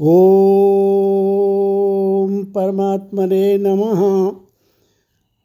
[0.00, 4.30] ओम परमात्मने नमः।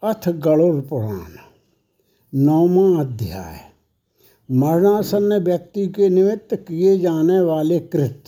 [0.09, 1.29] अथ गरुड़ पुराण
[2.36, 3.60] नौवा अध्याय।
[4.52, 8.24] मरणासन्न व्यक्ति के निमित्त किए जाने वाले कृत।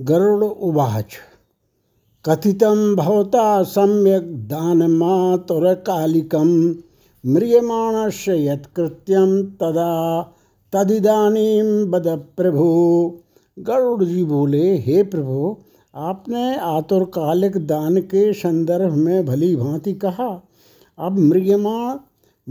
[0.00, 1.06] गरुड़ उवाच,
[2.24, 6.74] कथितं भवता सम्यक् दानमातुरकालिकं
[7.26, 10.32] म्रियमाणस्य यत्कृत्यं तदा
[10.72, 13.18] तदिदानीं वद प्रभु।
[13.58, 15.56] गरुड़ जी बोले, हे प्रभु,
[15.94, 20.48] आपने आतुरकालिक दान के संदर्भ में भली भांति कहा।
[20.98, 21.96] अब मृगमाण,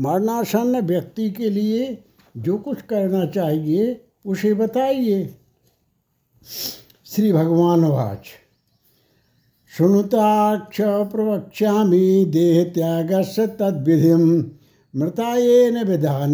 [0.02, 2.04] मरणासन्न व्यक्ति के लिए
[2.38, 5.36] जो कुछ करना चाहिए, उसे बताइए।
[7.06, 8.26] श्री भगवान वाच।
[9.78, 14.14] सुनुताक्ष प्रवक्ष्यामि देह त्याग से तद्विधि
[14.96, 16.34] मृताएन विधान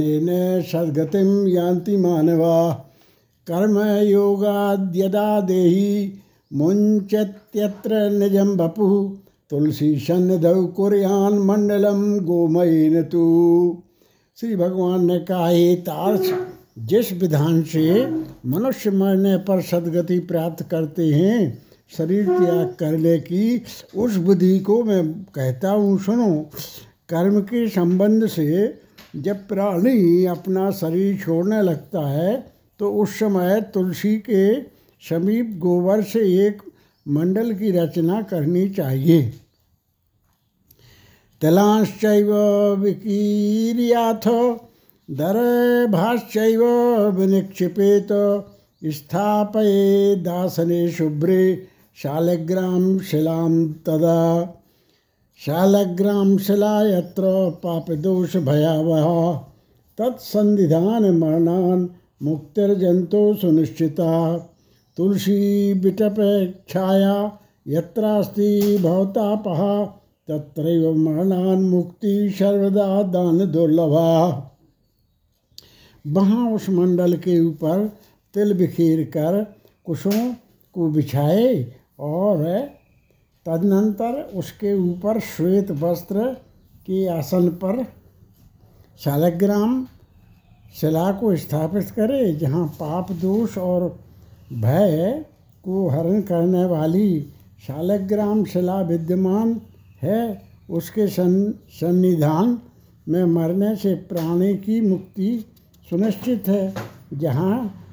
[0.61, 2.88] सद्गतिम यान्ति मानवा।
[3.51, 6.13] कर्म योगाद्यदा देही
[8.55, 9.17] बपु।
[9.51, 13.23] तुलसी सन्निधौ कुरियान मंडलम गोमयन तू
[14.37, 16.23] श्री भगवान ने कहा, हे तार्थ
[16.79, 18.05] जिस विधान से
[18.45, 21.63] मनुष्य मरने पर सदगति प्राप्त करते हैं,
[21.97, 23.61] शरीर त्याग करने की,
[23.95, 26.49] उस विधि को मैं कहता हूँ, सुनो,
[27.09, 28.79] कर्म के संबंध से
[29.15, 34.61] जब प्राणी अपना शरीर छोड़ने लगता है तो उस समय तुलसी के
[35.09, 36.61] समीप गोबर से एक
[37.07, 39.33] मंडल की रचना करनी चाहिए।
[41.41, 42.05] तलांश्च
[42.79, 44.27] विकीर्याथ,
[45.11, 46.63] दरभाश्चैव
[47.09, 48.07] विनिक्षिपेत,
[48.85, 54.55] स्थापये दासने शुभ्रे शालग्राम शिलां तदा।
[55.45, 57.23] शालग्राम शिला यत्र
[57.63, 59.37] पापदोष भयावह,
[59.97, 61.89] तत्सन्निधान मरणान
[62.21, 64.37] मुक्तिर्जंतो सुनिश्चिता।
[64.97, 66.15] तुलसी बिटप
[66.69, 67.15] छाया
[67.67, 69.61] यत्रास्ति भवतापः,
[70.27, 74.09] तत्रैव मरणान मुक्ति सर्वदा दान दुर्लभा
[76.05, 77.85] वहाँ उस मंडल के ऊपर
[78.35, 79.43] तिल बिखेर कर
[79.85, 80.33] कुशों
[80.75, 81.53] को बिछाए
[81.99, 82.43] और
[83.45, 86.25] तदनंतर उसके ऊपर श्वेत वस्त्र
[86.85, 87.83] के आसन पर
[88.99, 89.85] शालग्राम
[90.75, 93.87] शिला को स्थापित करे, जहाँ पाप, दोष और
[94.53, 95.25] भय
[95.63, 97.21] को हरण करने वाली
[97.67, 99.59] शालग्राम शिला विद्यमान
[100.01, 102.57] है, उसके सन्निधान
[103.07, 105.45] में मरने से प्राणी की मुक्ति
[105.87, 106.73] सुनिश्चित है,
[107.13, 107.85] जहाँ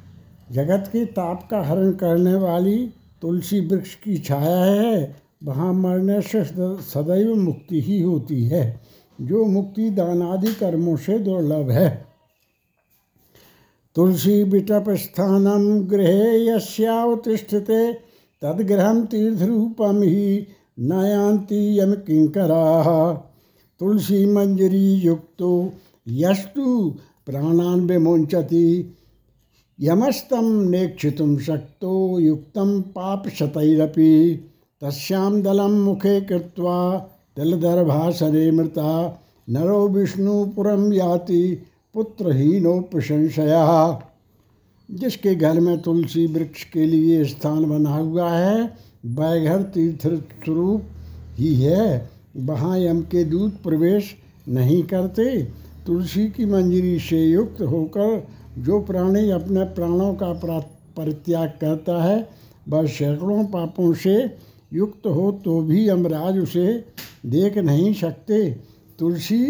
[0.52, 2.76] जगत के ताप का हरण करने वाली
[3.22, 8.80] तुलसी वृक्ष की छाया है, वहाँ मरने से सदैव मुक्ति ही होती है,
[9.18, 12.05] जो मुक्ति दानादि कर्मों से दुर्लभ है।
[13.96, 17.92] तुलसी बिटप स्थानम गृहे यस्यावतिष्ठते
[18.42, 20.46] तद्गृहम तीर्थरूपम ही
[20.80, 23.14] नयांति यम किंकरा
[23.80, 25.72] तुलसी मंजरी युक्तो
[26.08, 26.94] यस्तु
[27.26, 28.94] प्राणान विमुंचति
[29.80, 34.12] यमस्तम नेक्षितुम शक्तो युक्तम पाप शतरपि
[34.82, 41.62] तस्याम दलम मुखे कृत्वा दलदर्भासने मृता, नरो विष्णुपुरम याति।
[41.96, 43.60] पुत्रहीनो प्रशंसया
[44.88, 48.58] जिसके घर में तुलसी वृक्ष के लिए स्थान बना हुआ है
[49.06, 50.06] वह घर तीर्थ
[50.44, 50.82] स्वरूप
[51.36, 54.14] ही है। वहाँ यम के दूत प्रवेश
[54.48, 55.42] नहीं करते।
[55.86, 58.26] तुलसी की मंजरी से युक्त होकर
[58.58, 60.32] जो प्राणी अपने प्राणों का
[60.96, 62.28] परित्याग करता है,
[62.68, 64.16] वह सैकड़ों पापों से
[64.72, 66.66] युक्त हो तो भी यमराज उसे
[67.26, 68.50] देख नहीं सकते।
[68.98, 69.42] तुलसी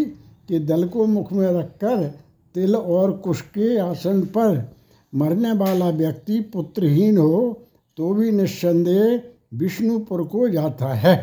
[0.49, 2.11] के दल को मुख में रखकर
[2.57, 4.71] तिल और कुश के आसन पर
[5.13, 7.65] मरने वाला व्यक्ति पुत्रहीन हो
[7.97, 9.21] तो भी निस्संदेह
[9.53, 11.15] विष्णुपुर को जाता है।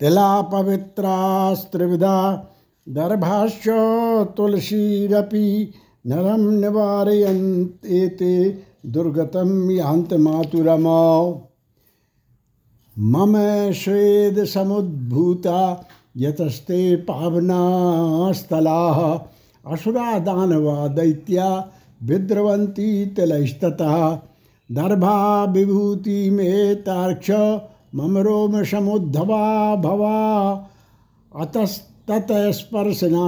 [0.00, 2.18] तिला पवित्रास्त्रिविधा
[2.88, 3.68] दर्भाश्च
[4.36, 5.72] तुलसीरपि
[6.06, 8.48] नरम निवारयन्ते
[8.86, 11.00] दुर्गतम यांत मातुरमा
[12.96, 13.36] मम
[13.72, 15.86] श्वेद समुद्भूता
[16.16, 17.62] यतस्ते पावना
[18.32, 18.82] स्थला
[19.66, 21.70] असुरा दानवा दैत्या
[22.02, 24.18] विद्रवंती तिलस्तः
[24.72, 27.30] दर्भा विभूति में तार्क्ष,
[27.94, 30.52] मम रोम समुद्धवा भवा।
[31.36, 32.26] अतस्तत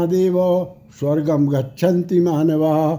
[0.09, 0.67] देव
[0.99, 2.97] स्वर्गम गच्छन्ति मानवा।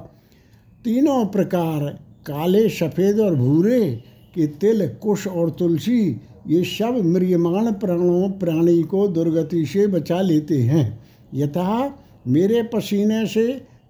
[0.85, 4.03] तीनों प्रकार, काले सफ़ेद और भूरे,
[4.35, 10.57] के तिल, कुश और तुलसी, ये सब म्रियमाण प्राणों, प्राणी को दुर्गति से बचा लेते
[10.57, 10.99] हैं।
[11.33, 13.47] यथा मेरे पसीने से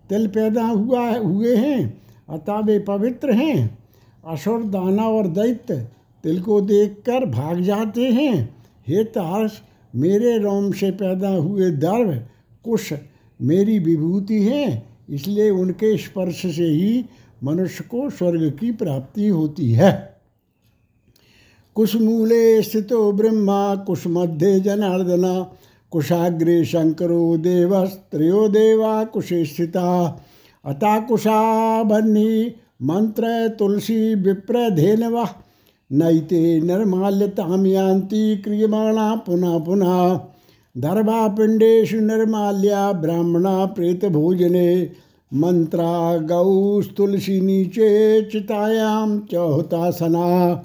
[0.10, 3.78] तिल पैदा हुआ हुए हैं, अतः वे पवित्र हैं।
[4.28, 5.78] असुर, दाना और दैत्य
[6.24, 8.56] तिल को देखकर भाग जाते हैं।
[8.88, 9.62] हे तार्स,
[9.96, 12.28] मेरे रोम से पैदा हुए दर्भ
[12.64, 12.94] कुश
[13.40, 17.06] मेरी विभूति हैं, इसलिए उनके स्पर्श से ही
[17.44, 20.20] मनुष्य को स्वर्ग की प्राप्ति होती है।
[21.76, 25.34] कुशमूले स्थितो ब्रह्मा कुशमध्ये जनार्दना
[25.92, 30.22] कुशाग्रे शंकरो देवस्त्रो देवा कुशे स्थिता
[30.66, 35.30] अता कुशा बन्नी मंत्र तुलसी विप्र धेनवा।
[35.92, 40.20] नैते निर्माल्यताम यान्ति क्रियमाणा पुनः पुनः।
[40.78, 44.92] दर्भापिंडेशु निर्माल्या ब्राह्मणा प्रेत भोजने।
[45.34, 50.56] मंत्रा गौस्तुलसी नीचे चितायाम चौहतासना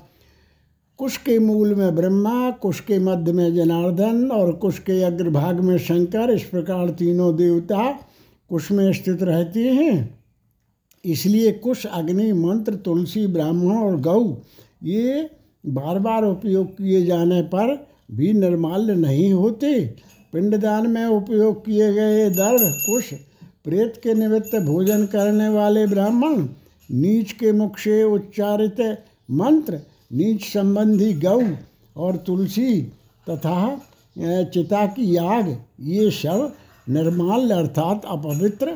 [0.99, 5.79] कुश के मूल में ब्रह्मा, कुश के मध्य में जनार्दन और कुश के अग्रभाग में
[5.79, 7.91] शंकर, इस प्रकार तीनों देवता
[8.51, 10.19] कुश में स्थित रहते हैं।
[11.05, 14.37] इसलिए कुश, अग्नि, मंत्र, तुलसी, ब्राह्मण और गौ,
[14.85, 15.31] ये
[15.67, 19.81] बार बार उपयोग किए जाने पर भी निर्माल्य नहीं होते।
[20.33, 23.13] पिंडदान में उपयोग किए गए दर्भ, कुश,
[23.65, 26.47] प्रेत के निमित्त भोजन करने वाले ब्राह्मण,
[26.91, 28.81] नीच के मुख से उच्चारित
[29.31, 29.81] मंत्र
[30.15, 31.41] नीच संबंधी गौ
[31.97, 32.73] और तुलसी
[33.27, 33.81] तथा
[34.17, 35.49] चिता की याग,
[35.81, 36.53] ये सब
[36.89, 38.67] निर्माल अर्थात अपवित्र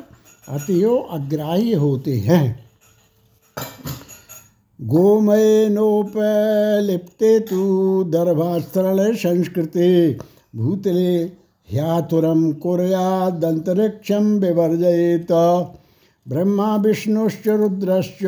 [0.48, 2.68] अतियो अग्राह्य होते हैं।
[4.80, 5.78] गोमयनोपलिप्ते
[7.40, 7.60] तो
[8.04, 9.88] दर्भास्त्रल संस्कृते,
[10.56, 11.16] भूतले
[11.68, 15.32] ह्यातुरम कुर्यादंतरिक्षम विवर्जयेत।
[16.26, 18.22] ब्रह्मा विष्णुश्च रुद्रश्च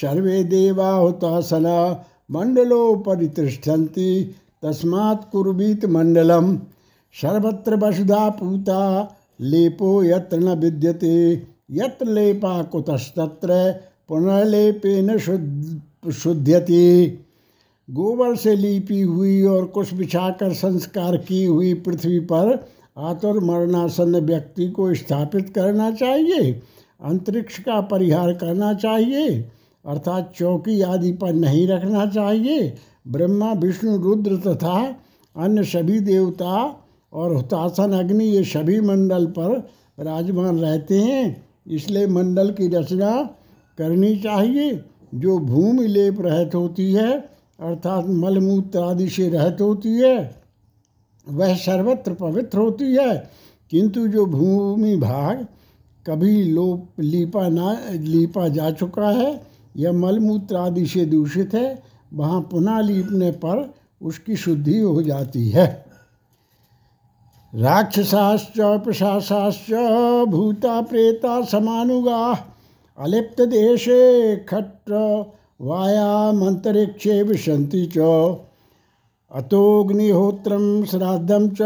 [0.00, 0.90] सर्वे देवा
[2.34, 6.56] हुतासना मंडलोपरितिष्ठन्ति तस्मात् कुर्वीत मंडलम
[7.12, 17.24] सर्वत्र वसुधा पूता, लेपो यत्र न विद्यते। यत्र लेपा कुतस्तत्र, पुनर्लेपेन शुद्ध शुद्ध्यति
[17.90, 24.68] गोबर से लीपी हुई और कुछ बिछाकर संस्कार की हुई पृथ्वी पर आतुर मरणासन व्यक्ति
[24.68, 26.62] को स्थापित करना चाहिए।
[27.04, 29.52] अंतरिक्ष का परिहार करना चाहिए।
[29.86, 32.74] अर्थात चौकी आदि पर नहीं रखना चाहिए।
[33.08, 34.96] ब्रह्मा, विष्णु, रुद्र तथा
[35.36, 39.48] अन्य सभी देवता और हुतासन अग्नि, ये सभी मंडल पर
[39.98, 43.22] विराजमान रहते हैं। इसलिए मंडल की रचना
[43.78, 44.84] करनी चाहिए।
[45.14, 47.20] जो भूमि लेप रहत होती है,
[47.60, 50.34] अर्थात मलमूत्र आदि से रहत होती है,
[51.28, 53.30] वह सर्वत्र पवित्र होती है।
[53.70, 55.46] किंतु जो भूमि भाग
[56.06, 59.47] कभी लोप, लीपा ना, लीपा जा चुका है
[59.78, 61.82] या मलमूत्र आदि से दूषित है,
[62.14, 65.84] वहाँ पुनः लीपने पर उसकी शुद्धि हो जाती है।
[67.54, 69.72] राक्षसाश्च प्रशासाश्च
[70.28, 72.46] भूता, प्रेता, समानुगा,
[72.98, 74.90] अलिप्त देशे खट्ट
[75.60, 77.98] वायामंतरिक्षे विशंति च।
[79.30, 81.62] अतोग्निहोत्रम श्राद्धम च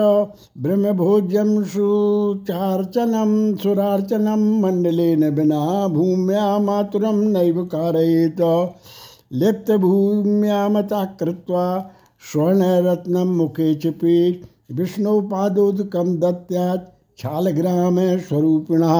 [0.59, 8.41] ब्रह्मभोज्यम सुचार्चनम सुरार्चनम मंडलेन बिना भूम्या मातुरम नैव कारयेत।
[9.81, 11.67] भूम्यामता कृत्वा
[12.23, 14.43] स्वर्णरत्नम मुखे चिपीत
[14.73, 16.67] विष्णुपादोदकम दत्या
[17.19, 18.97] छालग्राम स्वरूपिणा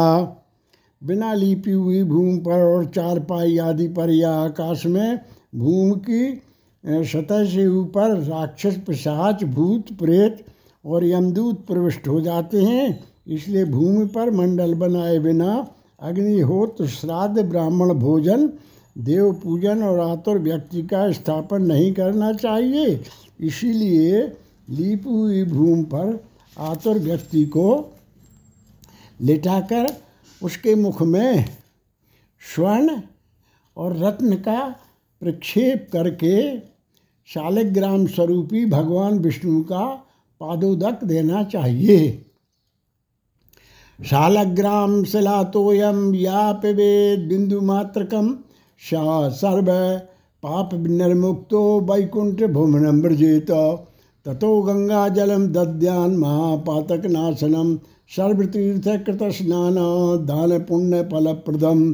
[1.03, 5.19] बिना लीपी हुई भूमि पर और चार पाई आदि पर या आकाश में
[5.57, 6.23] भूमि की
[6.85, 10.45] सतह से ऊपर राक्षस, पिशाच, भूत, प्रेत
[10.85, 15.67] और यमदूत प्रविष्ट हो जाते हैं। इसलिए भूमि पर मंडल बनाए बिना
[16.01, 18.47] अग्निहोत्र, श्राद्ध, ब्राह्मण भोजन,
[18.99, 23.01] देव पूजन और आतुर व्यक्ति का स्थापन नहीं करना चाहिए।
[23.41, 24.23] इसीलिए
[24.71, 26.25] लीप हुई भूमि पर
[26.59, 27.95] आतुर व्यक्ति को
[29.21, 29.87] लिटाकर
[30.43, 31.45] उसके मुख में
[32.55, 33.01] स्वर्ण
[33.77, 34.61] और रत्न का
[35.23, 36.72] प्रक्षेप करके
[37.29, 39.85] शालिग्राम स्वरूपी भगवान विष्णु का
[40.41, 41.99] पादोदक देना चाहिए।
[43.99, 48.35] शालग्राम शिलातोयम या पिवेद बिंदु मात्रकम
[48.83, 49.67] सर्व
[50.43, 53.51] पाप निर्मुक्तो वैकुंठ भुवनम ब्रजेत
[54.27, 57.77] ततो गंगा जलम दद्यान महापातक नाशनम,
[58.11, 59.75] सर्वतीर्थ कृत स्नान
[60.27, 61.93] दान पुण्य फलप्रदम।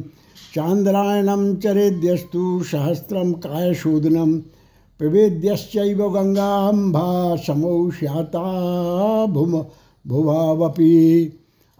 [0.55, 4.37] चांद्रायणम चरेद्यस्तु सहस्रम कायशोधनम
[4.99, 8.45] पिबेद्यश्चैव गंगाम्भा समौ स्याता
[9.25, 9.51] भुम
[10.07, 10.95] भुवावपि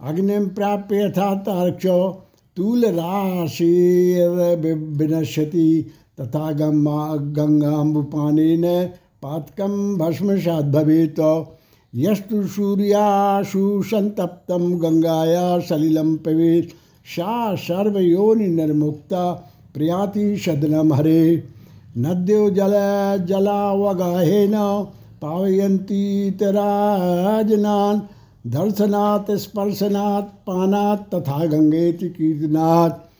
[0.00, 1.86] अग्निम प्राप्य यथा तार्क्ष
[2.56, 2.84] तूल
[4.98, 8.84] विनश्यति तथा गंगा गंगाम्बुपानी ने
[9.22, 11.20] पातकम भस्मसात भवेत।
[11.94, 16.68] यस्तु सूर्याशु संतप्तम गंगाया सलिलम पवेत
[17.06, 19.30] सा सर्वयोनि निर्मुक्ता
[19.74, 21.42] प्रयाति सदनम हरे।
[21.98, 22.72] नद्यो जल
[23.24, 24.52] जलावगाहेन
[25.22, 28.00] पावयन्ती तराजनान्
[28.46, 33.10] दर्शनात्, स्पर्शनात्, पानात् तथा गंगेति कीर्तनात्।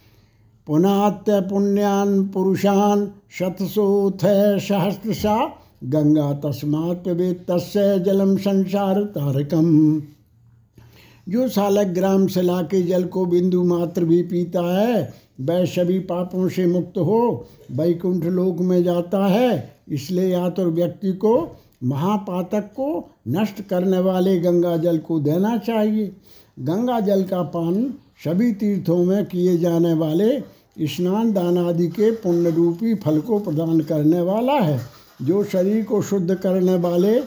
[0.66, 4.18] पुनात्य पुण्यान पुरुषान, शतसोथ
[4.58, 5.52] सहस्रशा
[5.84, 7.08] गंगा तस्मात्
[7.50, 10.02] तस्य जलम संसार तारकम।
[11.28, 16.48] जो सालक ग्राम से के जल को बिंदु मात्र भी पीता है वह सभी पापों
[16.48, 23.60] से मुक्त हो, वैकुंठ लोक में जाता है। इसलिए या व्यक्ति को, महापातक को नष्ट
[23.62, 26.06] करने वाले गंगा जल को देना चाहिए।
[26.58, 27.82] गंगा जल का पान
[28.24, 30.38] सभी तीर्थों में किए जाने वाले
[30.86, 34.80] स्नान दान आदि के पुण्य रूपी फल को प्रदान करने वाला है।
[35.22, 37.18] जो शरीर को शुद्ध करने वाले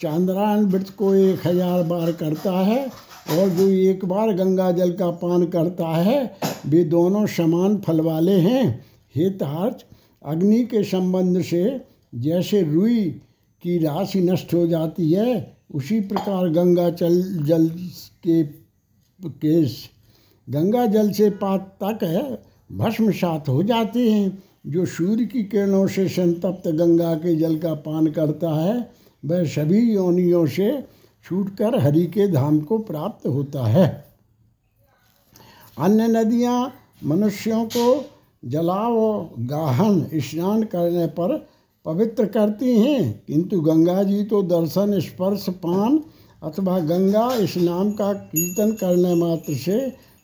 [0.00, 2.86] चांद्रायन व्रत को एक हज़ार बार करता है
[3.30, 8.32] और जो एक बार गंगा जल का पान करता है, वे दोनों समान फल वाले
[8.32, 9.84] हैं। हितार्थ
[10.24, 11.80] अग्नि के संबंध से
[12.14, 13.04] जैसे रुई
[13.62, 17.68] की राशि नष्ट हो जाती है, उसी प्रकार गंगा जल जल
[18.26, 18.42] के
[19.28, 19.76] केस
[20.48, 22.22] गंगा जल से पात तक है
[22.78, 28.06] भस्मसात हो जाते हैं। जो सूर्य की किरणों से संतप्त गंगा के जल का पान
[28.06, 28.90] करता है,
[29.24, 30.70] वह सभी योनियों से
[31.28, 33.86] छूटकर हरि के धाम को प्राप्त होता है।
[35.78, 36.72] अन्य नदियाँ
[37.04, 38.04] मनुष्यों को
[38.42, 38.96] जलाव
[39.46, 41.36] गाहन स्नान करने पर
[41.86, 46.00] पवित्र करती हैं, किंतु गंगा जी तो दर्शन, स्पर्श, पान
[46.42, 49.78] अथवा गंगा इस नाम का कीर्तन करने मात्र से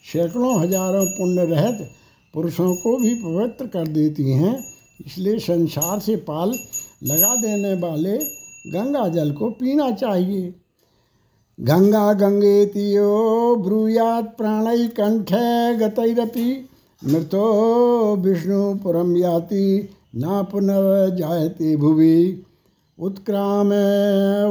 [0.04, 1.88] सैकड़ों हज़ारों पुण्य रहत
[2.34, 4.56] पुरुषों को भी पवित्र कर देती हैं।
[5.06, 6.52] इसलिए संसार से पाल
[7.04, 8.16] लगा देने वाले
[8.70, 10.52] गंगा जल को पीना चाहिए।
[11.58, 13.10] गंगा गंगेतियो
[13.56, 15.32] ब्रूयात प्राणय कंठ
[15.80, 16.68] गतरपि
[17.02, 17.44] मृतो
[18.16, 22.42] विष्णुपुरम याति न पुनर्जायते भुवि।
[22.98, 23.70] उत्क्राम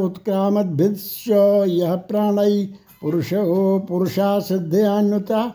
[0.06, 1.28] उत्क्रामद्भिश्च
[1.68, 2.66] यह प्राणय
[3.02, 5.46] पुरुषो पुरुषा सिद्ध्यान्युता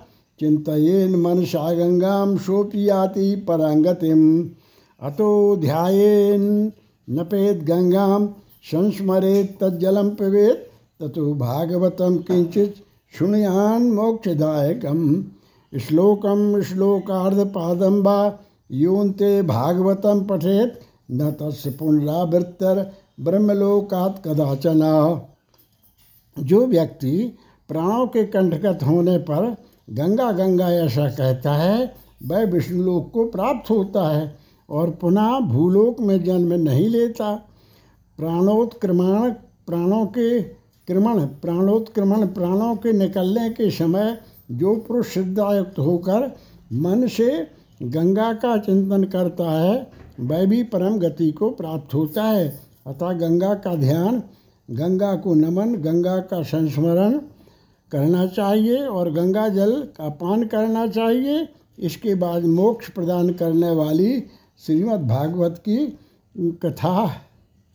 [1.17, 4.23] मनसा गंगाम सोपियाति परांगतिम
[5.01, 6.73] अतो ध्यान
[7.09, 8.27] नपेत गंगाम
[8.65, 10.68] संस्मरेत तज्जलम पिबेत।
[11.01, 12.75] ततो भागवतम किंचित
[13.15, 15.03] शुणयान मोक्षदायकम।
[15.73, 18.17] श्लोकम श्लोकार्ध पादम वा
[18.71, 22.83] यूनते भागवतम पठेत न तस् पुनरावृत्तर
[23.21, 24.83] ब्रह्मलोकात कदाचन।
[26.37, 27.15] जो व्यक्ति
[27.71, 29.57] प्राणों के कंठगत होने पर
[29.91, 31.95] गंगा गंगा ऐसा कहता है,
[32.27, 34.37] वह विष्णुलोक को प्राप्त होता है
[34.69, 37.35] और पुनः भूलोक में जन्म नहीं लेता।
[38.19, 39.31] प्राणोत्क्रमण
[39.67, 40.58] प्राणों के
[40.89, 44.19] क्रमण, प्राणोत्क्रमण, प्राणों के निकलने के समय
[44.51, 46.37] जो पुरुष सिद्धायुक्त होकर
[46.73, 47.47] मन से
[47.83, 49.91] गंगा का चिंतन करता है,
[50.21, 54.23] वह भी परम गति को प्राप्त होता है। अतः गंगा का ध्यान,
[54.71, 57.19] गंगा को नमन, गंगा का संस्मरण
[57.93, 64.21] करना चाहिए और गंगा जल का पान करना चाहिए। इसके बाद मोक्ष प्रदान करने वाली
[64.67, 65.99] श्रीमद् भागवत की
[66.37, 67.09] कथा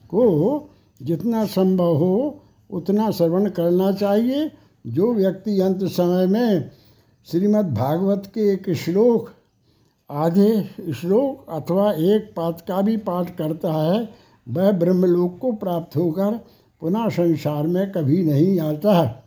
[0.05, 0.69] को
[1.01, 2.39] जितना संभव हो
[2.69, 4.51] उतना श्रवण करना चाहिए।
[4.87, 6.71] जो व्यक्ति अंत समय में
[7.31, 9.29] श्रीमद् भागवत के एक श्लोक,
[10.11, 14.09] आधे श्लोक अथवा एक पाठ का भी पाठ करता है,
[14.49, 16.39] वह ब्रह्मलोक को प्राप्त होकर
[16.81, 19.23] पुनः संसार में कभी नहीं आता है।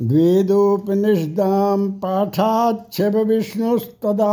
[0.00, 4.32] द्वेदोपनिषदां पाठाच्छब विष्णुस्तदा,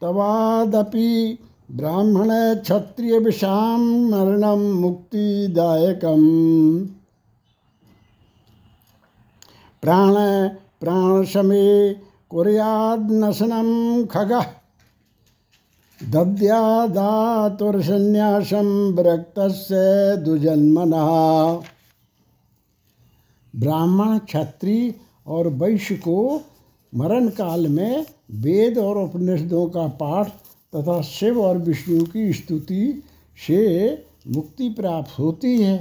[0.00, 1.38] तवादपि
[1.74, 6.86] ब्राह्मण क्षत्रिय विषां मरणं मुक्तिदायकम्।
[9.82, 10.14] प्राण,
[10.80, 11.96] प्राणशमे
[12.30, 14.44] कुर्यान्नशनं खगः।
[16.10, 21.62] दद्यादातुर्सन्न्यासं विरक्तस्य दुजन्मनः
[23.56, 24.94] ब्राह्मण, क्षत्रिय
[25.26, 26.40] और वैश्य को
[26.94, 30.41] मरण काल में वेद और उपनिषदों का पाठ
[30.72, 33.02] तथा शिव और विष्णु की स्तुति
[33.38, 33.60] से
[34.28, 35.76] मुक्ति प्राप्त होती है।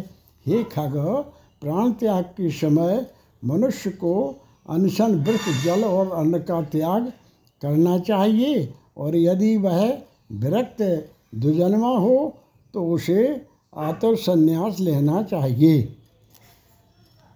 [0.45, 0.95] हे खग,
[1.61, 3.05] प्राण त्याग के समय
[3.43, 4.13] मनुष्य को
[4.69, 7.11] अनशन वृक्ष जल और अन्न का त्याग
[7.61, 9.81] करना चाहिए और यदि वह
[10.31, 10.81] विरक्त
[11.35, 12.17] दुजन्मा हो
[12.73, 13.23] तो उसे
[13.73, 15.81] आतर संन्यास लेना चाहिए।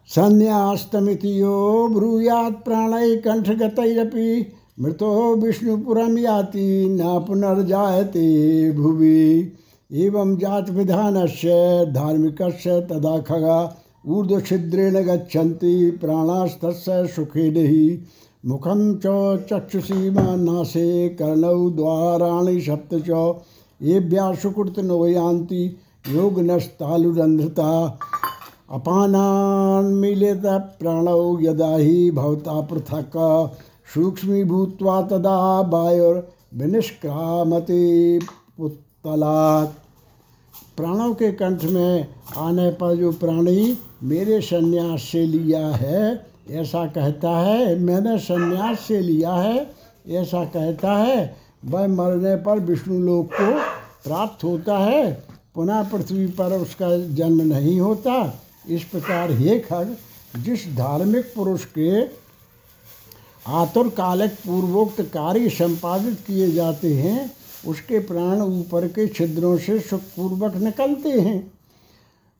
[0.09, 4.29] संन्यास्तमिति यो ब्रूयात् प्राणै कंठगतरपि
[4.77, 9.51] मृतो विष्णुपुरम याति न पुनर्जायते भुवि।
[9.91, 12.41] एवं जात विधान से धार्मिक
[12.89, 13.59] तदा खगा
[14.07, 16.65] ऊर्ध्वछिद्रेण गच्छन्ति प्राणास्त
[17.15, 17.97] सुखे नहीं
[18.43, 23.33] मुखम चक्षुषी नासे कर्णौ द्वाराणि सप्त च
[23.81, 25.65] ये व्यासुकृत नोयांति
[26.05, 27.71] योग नस्तालुरंध्रता
[28.71, 30.45] अपानान मिलित
[30.79, 33.17] प्राणौ यदा ही भवता पृथक।
[33.93, 38.19] सूक्ष्मी भूत्वा तदा वायुर्विनिष्क्रामति
[38.57, 39.69] पुतलात्
[40.77, 47.29] प्राणों के कंठ में आने पर जो प्राणी मेरे संन्यास से लिया है, ऐसा कहता
[47.29, 49.75] है, मैंने संन्यास से लिया है,
[50.09, 53.59] ऐसा कहता है, वह मरने पर विष्णु लोक को
[54.09, 55.25] प्राप्त होता है,
[55.55, 58.39] पुनः पृथ्वी पर उसका जन्म नहीं होता।
[58.69, 59.95] इस प्रकार हे खग,
[60.37, 62.01] जिस धार्मिक पुरुष के
[63.47, 67.31] आतुर कालक पूर्वोक्त कार्य संपादित किए जाते हैं,
[67.67, 71.51] उसके प्राण ऊपर के छिद्रों से सुखपूर्वक निकलते हैं।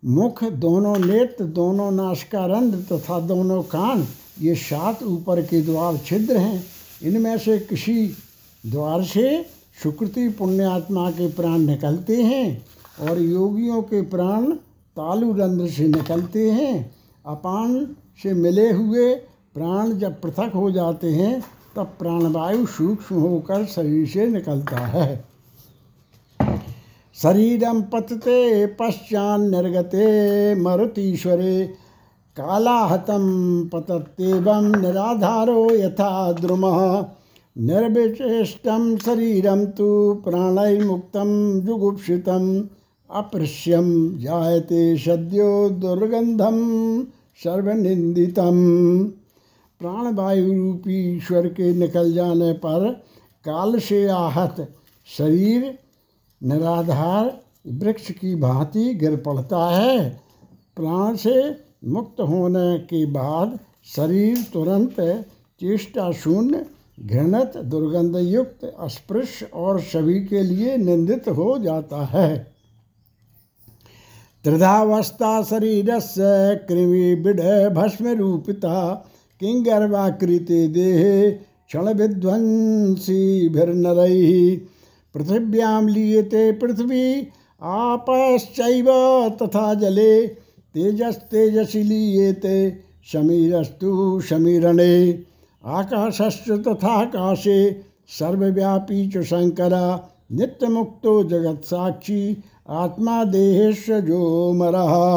[0.06, 4.08] मुख दोनों नेत्र, दोनों नाशकारंध्र तथा दोनों कान,
[4.42, 6.64] ये सात ऊपर के द्वार छिद्र हैं।
[7.04, 8.08] इनमें से किसी
[8.64, 9.46] द्वार से
[9.84, 12.66] सुकृति पुण्यात्मा के प्राण निकलते हैं
[13.02, 14.52] और योगियों के प्राण
[14.98, 16.96] तालु रंध्र से निकलते हैं।
[17.26, 19.14] अपान से मिले हुए
[19.56, 21.44] प्राण जब पृथक हो जाते हैं,
[21.76, 25.26] तब प्राणवायु सूक्ष्म होकर शरीर से निकलता है।
[27.16, 31.68] शरीरम पतते पश्चान निर्गते मरुतीश्वरे,
[32.38, 33.26] कालाहतम
[33.74, 36.62] पतत्येवं निराधारो यथा द्रुम।
[37.58, 42.64] निर्विचेष्टम शरीरम तो प्राणैर्मुक्तं जुगुप्सितम्
[43.12, 46.58] अपृश्यम जायते सद्यो दुर्गंधम
[47.44, 48.58] सर्वनिंदितम
[49.80, 52.90] प्राणवायु रूपी ईश्वर के निकल जाने पर
[53.46, 54.74] काल से आहत
[55.18, 55.80] शरीर,
[56.44, 60.10] निराधार वृक्ष की भांति गिर पड़ता है।
[60.76, 63.60] प्राण से मुक्त होने के बाद
[63.96, 64.96] शरीर तुरंत
[65.60, 66.66] चेष्टा शून्य,
[67.00, 72.38] घृणत, दुर्गंधयुक्त, अस्पृश्य और सभी के लिए निंदित हो जाता है।
[74.44, 77.42] त्रिधावस्था शरीर से कृमि बिड
[77.74, 79.10] भस्म रूपिता
[79.42, 84.58] किंगर्वाकृति देहे क्षण विध्वंसी भिर्नरैः
[85.16, 87.28] पृथिव्याम लीयते पृथ्वी,
[87.62, 88.88] आपश्चैव
[89.42, 92.58] तथा जले तेजस तेजसी लीयते
[93.12, 95.24] शमीरस्तु शमीरणे।
[95.64, 97.60] आकाशश्च तथाकाशे
[98.10, 99.86] सर्वव्यापी च शंकरा
[100.32, 105.10] नित्य मुक्तो जगत साक्षी आत्मा देहेश जो मरहा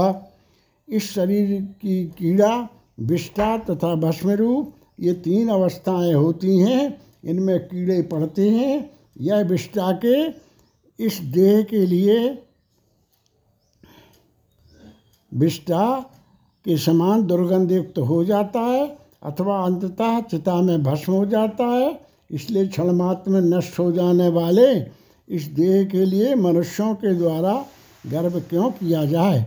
[0.89, 2.53] इस शरीर की कीड़ा
[2.99, 10.27] विष्ठा तथा भस्मरूप, ये तीन अवस्थाएँ होती हैं, इनमें कीड़े पड़ते हैं। यह विष्टा के
[11.05, 12.43] इस देह के लिए
[15.35, 16.01] विष्टा
[16.65, 22.67] के समान दुर्गंधयुक्त हो जाता है, अथवा अंततः चिता में भस्म हो जाता है, इसलिए
[22.67, 27.65] क्षणमात्र में नष्ट हो जाने वाले इस देह के लिए मनुष्यों के द्वारा
[28.07, 29.43] गर्व क्यों किया जाए?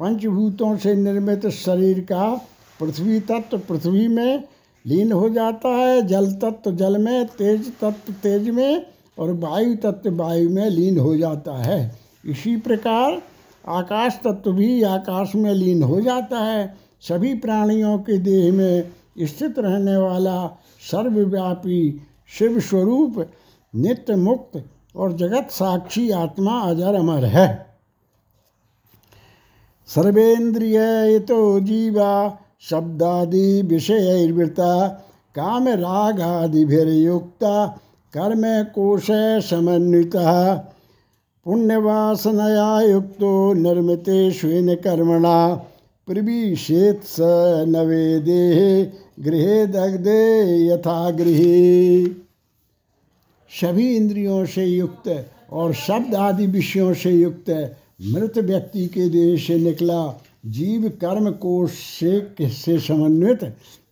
[0.00, 2.46] पंचभूतों से निर्मित शरीर का
[2.80, 4.44] पृथ्वी तत्व पृथ्वी में
[4.86, 8.86] लीन हो जाता है, जल तत्व जल में, तेज तत्व तेज में
[9.18, 13.22] और वायु तत्व वायु में लीन हो जाता है। इसी प्रकार
[13.68, 19.58] आकाश तत्व भी आकाश में लीन हो जाता है। सभी प्राणियों के देह में स्थित
[19.58, 20.46] रहने वाला
[20.80, 23.26] सर्वव्यापी शिव स्वरूप,
[23.74, 24.64] नित्य मुक्त
[24.96, 27.66] और जगत साक्षी आत्मा अजर अमर है।
[29.86, 34.88] सर्वेन्द्रिय तो जीवा शब्दादि विषयर्वृता
[35.34, 37.66] काम राग रागादिभिर्युक्ता
[38.14, 38.42] कर्म
[38.74, 39.06] कोश
[39.50, 40.54] समन्विता
[41.44, 45.54] पुण्यवासनया युक्तो निर्मिते स्वेन कर्मणा
[46.06, 47.16] प्रविशेत स
[47.68, 48.84] नवे देहे
[49.24, 50.20] गृहे दग्धे
[50.66, 52.04] यथा गृहे
[53.60, 57.50] सभी इंद्रियों से युक्त और शब्द आदि विषयों से युक्त
[58.02, 60.02] मृत व्यक्ति के देह से निकला।
[60.44, 63.44] जीव, कर्म कोश से से समन्वित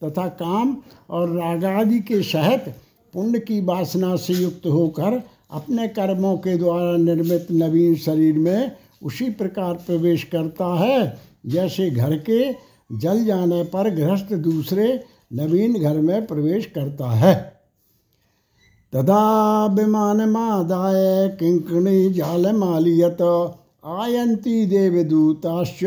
[0.04, 0.76] तथा काम
[1.10, 2.74] और रागादि के सहित
[3.14, 9.30] पुण्य की वासना से युक्त होकर अपने कर्मों के द्वारा निर्मित नवीन शरीर में उसी
[9.30, 12.52] प्रकार प्रवेश करता है। जैसे घर के
[12.92, 17.34] जल जाने पर गृहस्थ दूसरे नवीन घर में प्रवेश करता है।
[18.92, 19.68] तदा
[21.28, 23.22] किंकणी जाल मालियत
[23.86, 25.84] आयंती देवदूताश्च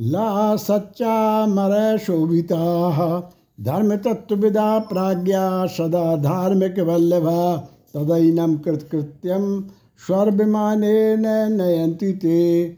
[0.00, 3.30] ला सच्चा मर शोभिता
[3.60, 9.64] धर्म तत्वविदा प्राज्ञा सदा धार्मिक वल्लभा। तदैनम कृतकृत्यम
[10.06, 12.76] स्वर्विमाने नयंती ते।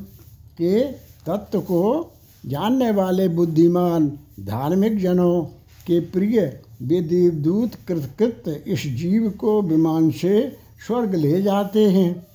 [0.59, 0.81] के
[1.27, 2.13] तत्व को
[2.47, 4.07] जानने वाले बुद्धिमान
[4.41, 5.43] धार्मिक जनों
[5.87, 6.41] के प्रिय
[6.83, 12.27] वे देवदूत कृतकृत इस जीव को विमान से स्वर्ग ले जाते हैं।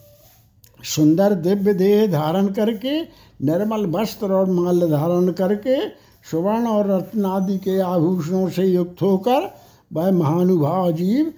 [0.83, 3.01] सुंदर दिव्य देह धारण करके,
[3.43, 9.49] निर्मल वस्त्र और माल्य धारण करके सुवर्ण और रत्न आदि के आभूषणों से युक्त होकर
[9.93, 11.33] वह महानुभाव जीव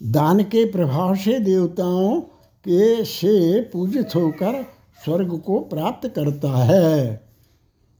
[0.00, 2.20] दान के प्रभाव से देवताओं
[2.64, 4.62] के से पूजित होकर
[5.04, 7.20] स्वर्ग को प्राप्त करता है।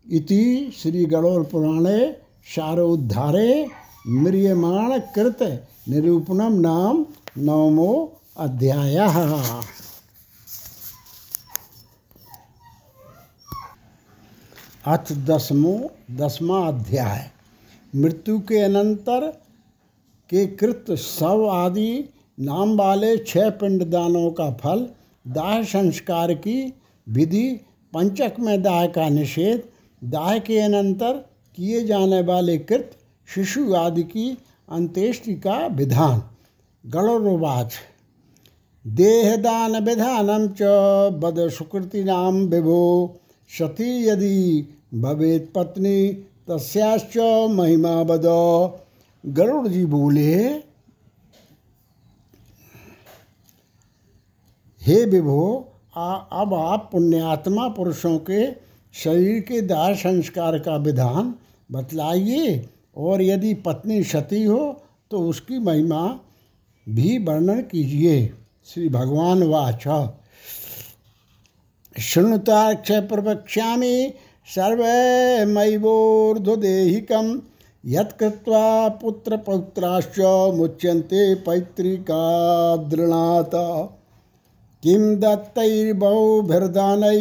[0.06, 2.00] इति श्री गणोर पुराणे
[2.54, 3.66] शारोद्धारे
[4.08, 5.42] म्रियमाण कृत
[5.88, 7.04] निरूपणम नाम
[7.38, 7.92] नवमो
[8.36, 8.96] अध्याय।
[14.88, 17.30] अथ दसमो दसवां अध्याय।
[17.96, 19.26] मृत्यु के अनंतर
[20.30, 22.08] के कृत शव आदि,
[22.40, 24.88] नाम वाले छह पिंडदानों का फल,
[25.28, 26.74] दाह संस्कार की
[27.08, 27.60] विधि,
[27.94, 29.62] पंचक में दाह का निषेध,
[30.04, 31.12] दाह के अनंतर
[31.56, 32.90] किए जाने वाले कृत,
[33.34, 36.22] शिशु आदि की अंत्येष्टि का विधान।
[36.86, 37.72] गणोवाच
[38.86, 40.62] देहदान विधानम च,
[41.20, 43.20] बद सुकृति नाम विभो
[43.58, 46.12] सती यदि भवेत पत्नी,
[46.48, 47.16] तस्याश्च
[47.50, 48.26] महिमा बद
[49.24, 50.34] गरुड़ जी बोले,
[54.80, 55.44] हे विभो
[55.96, 58.46] अब आप पुण्यात्मा पुरुषों के
[58.94, 61.34] शरीर के दाह संस्कार का विधान
[61.70, 64.60] बतलाइए, और यदि पत्नी सती हो
[65.10, 66.20] तो उसकी महिमा
[66.86, 68.26] भी वर्णन कीजिए।
[68.66, 69.84] श्री भगवान वाच।
[71.96, 74.12] शृणुताक्ष प्रवक्ष्यामि
[74.54, 77.26] सर्वमैवोर्ध्वदेहिकं
[77.84, 78.64] यत्कृत्वा
[79.02, 80.18] पुत्रपौत्राश्च
[80.56, 83.56] मुच्यन्ते पैतृकादृणात्।
[84.82, 87.20] किं दत्तैर्बहुभिर्दानै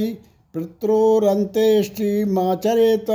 [0.56, 3.10] पित्रोरन्त्येष्टिमाचरेत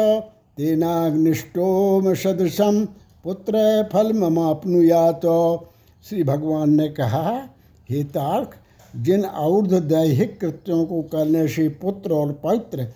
[0.58, 2.76] तेनाग्निष्टोम सदृशम
[3.24, 3.54] पुत्र
[3.92, 5.22] फल ममापनुयात
[6.04, 7.48] श्री भगवान ने कहा,
[7.88, 8.50] हे तार्क,
[8.94, 12.86] जिन और्ध दैहिक कृत्यों को करने से पुत्र और पौत्र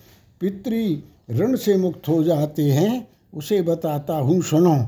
[0.40, 0.96] पितृ
[1.34, 4.86] ऋण से मुक्त हो जाते हैं, उसे बताता हूँ, सुनो।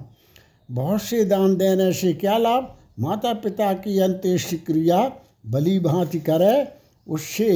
[0.71, 2.77] बहुत से दान देने से क्या लाभ?
[3.01, 5.13] माता पिता की अंत्येष्टि क्रिया
[5.47, 6.69] बलि भांति करे,
[7.09, 7.51] उससे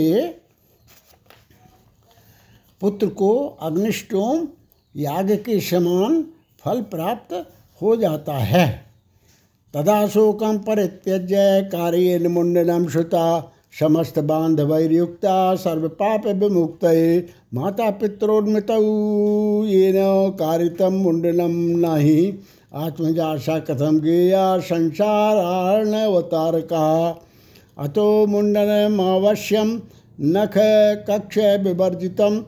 [2.80, 4.48] पुत्र को अग्निष्टोम
[4.96, 6.22] याग के समान
[6.60, 7.52] फल प्राप्त
[7.82, 8.84] हो जाता है।
[9.74, 16.84] तदा शोकम परित्यज्य कार्य मुंडनम श्रुता समस्त बांधवैर्युक्ता सर्व पाप विमुक्त
[17.54, 22.32] माता पित्रोन्मित ये न कारितम मुंडनम नहीं।
[22.74, 27.20] आत्मजाशा कथम गेया संसारावतार का
[27.78, 29.80] अतो मुंडनमवश्यम
[30.20, 30.52] नख
[31.08, 32.42] कक्ष विवर्जितम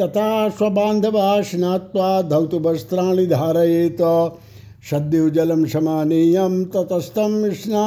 [0.00, 4.38] तथा स्वबांधवा स्नात्वा धौतवस्त्राणि धारयेत। सद्यो
[4.86, 7.86] जलम समानीयम ततस्थम स्नापयेच्छवम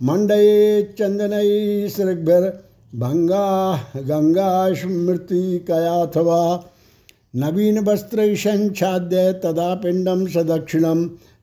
[0.00, 1.50] मंडये चंदनय
[1.88, 3.46] सृग्भिर्भंगा
[4.08, 6.42] गंगा स्मृतिकयाथवा
[7.36, 11.00] नवीन वस्त्र संच्छाद्य तदा पिंडम सदक्षिणम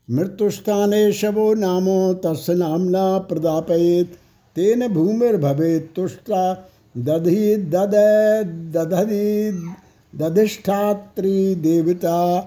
[0.07, 4.09] मृत्युस्थाने शवो नामो तस् नामना प्रदापयेत।
[4.55, 6.43] तेन भूमिर्भवे तुष्टा
[6.97, 7.95] दधि दद
[8.75, 9.51] दधि
[10.13, 12.39] दधिष्ठात्री देवता।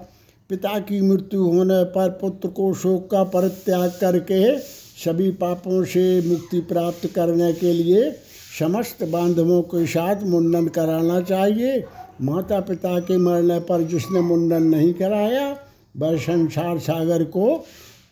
[0.50, 4.58] पिता की मृत्यु होने पर पुत्र को शोक का परित्याग करके
[5.04, 8.10] सभी पापों से मुक्ति प्राप्त करने के लिए
[8.58, 11.84] समस्त बांधवों के साथ मुंडन कराना चाहिए।
[12.22, 15.56] माता पिता के मरने पर जिसने मुंडन नहीं कराया,
[15.96, 17.56] वह संसार सागर को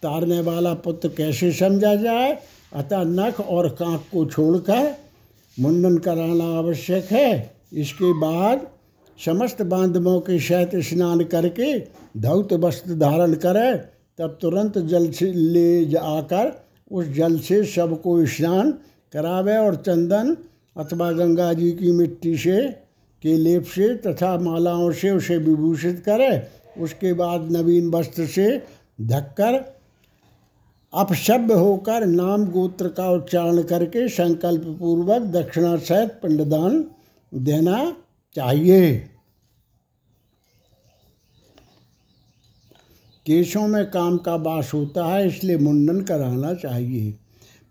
[0.02, 2.38] तारने वाला पुत्र कैसे समझा जाए?
[2.72, 4.94] अतः नख और कांक को छोड़कर
[5.60, 8.66] मुंडन कराना आवश्यक है। इसके बाद
[9.24, 11.78] समस्त बांधवों के सहित स्नान करके
[12.20, 13.76] धौत वस्त्र धारण करे
[14.18, 16.52] तब तुरंत जल से ले जाकर
[16.90, 18.70] उस जल से सबको स्नान
[19.12, 20.36] करावे और चंदन
[20.76, 22.68] अथवा गंगा जी की मिट्टी से,
[23.22, 26.48] के लेप से तथा मालाओं से उसे विभूषित करे।
[26.82, 28.62] उसके बाद नवीन वस्त्र से
[29.00, 29.75] ढककर
[30.96, 36.84] अपशब्द होकर नाम गोत्र का उच्चारण करके संकल्प पूर्वक दक्षिणा सहित पिंडदान
[37.32, 37.92] देना
[38.36, 38.96] चाहिए।
[43.26, 47.14] केशों में काम का वास होता है, इसलिए मुंडन कराना चाहिए।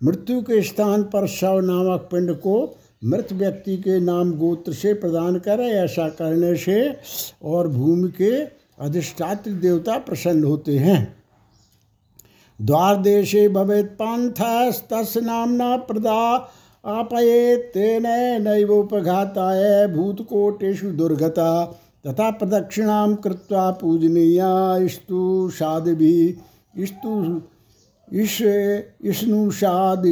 [0.02, 5.40] मृत्यु के स्थान पर शव नामक पिंड को मृत व्यक्ति के नाम गोत्र से प्रदान
[5.40, 6.98] करें, ऐसा करने से
[7.44, 8.34] और भूमि के
[8.84, 11.25] अधिष्ठात्र देवता प्रसन्न होते हैं।
[12.62, 16.20] द्वारदेशे भवेत् पान्थस्तस्य नाम्ना प्रदा
[16.86, 18.04] आपये तेन
[18.44, 21.50] नैवोपघाताय भूतकोटेषु दुर्गता,
[22.08, 24.54] तथा प्रदक्षिणां कृत्वा पूजनीया
[24.88, 27.42] स्तु शादिभिः स्तु
[28.14, 30.06] इष स्कंद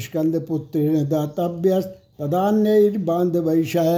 [0.00, 1.80] स्कन्दपुत्रेण दातव्य
[2.20, 3.90] तदान्यैर्बान्धवैषः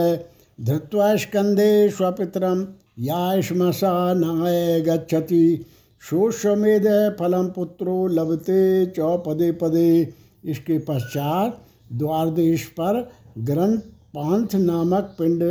[0.60, 2.64] धृत्वा स्कंदे स्वपितरं
[2.98, 5.66] या श्मशानाय गच्छति।
[6.02, 6.86] शोषमेद
[7.20, 11.60] फलम पुत्रो लभते चौ पदे पदे। इसके पश्चात
[11.92, 12.98] द्वारदेश पर
[13.38, 13.78] ग्रंथ
[14.14, 15.42] पांथ नामक पिंड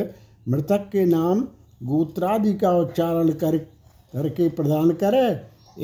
[0.48, 1.42] मृतक के नाम
[1.84, 5.28] गोत्रादि का उच्चारण कर, करके प्रदान करे।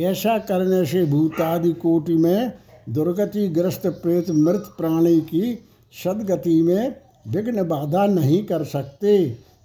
[0.04, 2.52] ऐसा करने से भूतादि कोटि में
[2.90, 5.58] दुर्गति ग्रस्त प्रेत मृत प्राणी की
[5.94, 6.96] सदगति में
[7.28, 9.16] विघ्न बाधा नहीं कर सकते।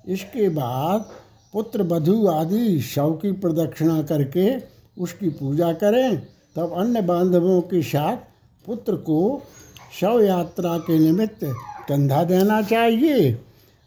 [0.09, 1.05] इसके बाद
[1.55, 4.51] पुत्र वधु आदि शव की प्रदक्षिणा करके
[4.99, 6.23] उसकी पूजा करें,
[6.57, 8.17] तब अन्य बांधवों के साथ
[8.67, 9.43] पुत्र को
[10.01, 11.41] शव यात्रा के निमित्त
[11.89, 13.33] कंधा देना चाहिए।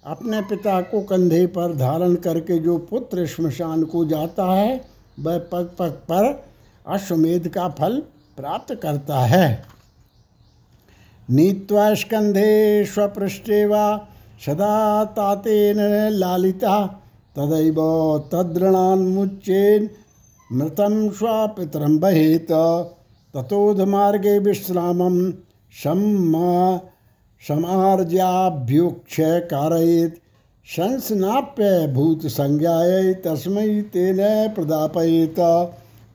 [0.05, 4.81] अपने पिता को कंधे पर धारण करके जो पुत्र श्मशान को जाता है,
[5.19, 6.45] वह पग पग पर
[6.87, 7.99] अश्वमेध का फल
[8.37, 9.65] प्राप्त करता है।
[11.29, 13.99] नीत्वा स्कंधे स्वपृष्ठे व
[14.45, 15.77] सदा तातेन
[16.09, 16.85] लालिता,
[17.35, 17.79] तदैव
[18.31, 19.89] तदृणान्मुच्चेन
[20.51, 22.47] मृतं स्वापितरं बहेत
[23.35, 25.31] ततोधमार्गे विश्रामं।
[25.83, 26.77] सम्मा
[27.47, 30.15] समार्ज्याभ्युक्ष कारयेत्।
[30.65, 34.17] संस्नाप्य भूतसंज्ञाय तस्मै तेन
[34.55, 35.35] प्रदापयेत।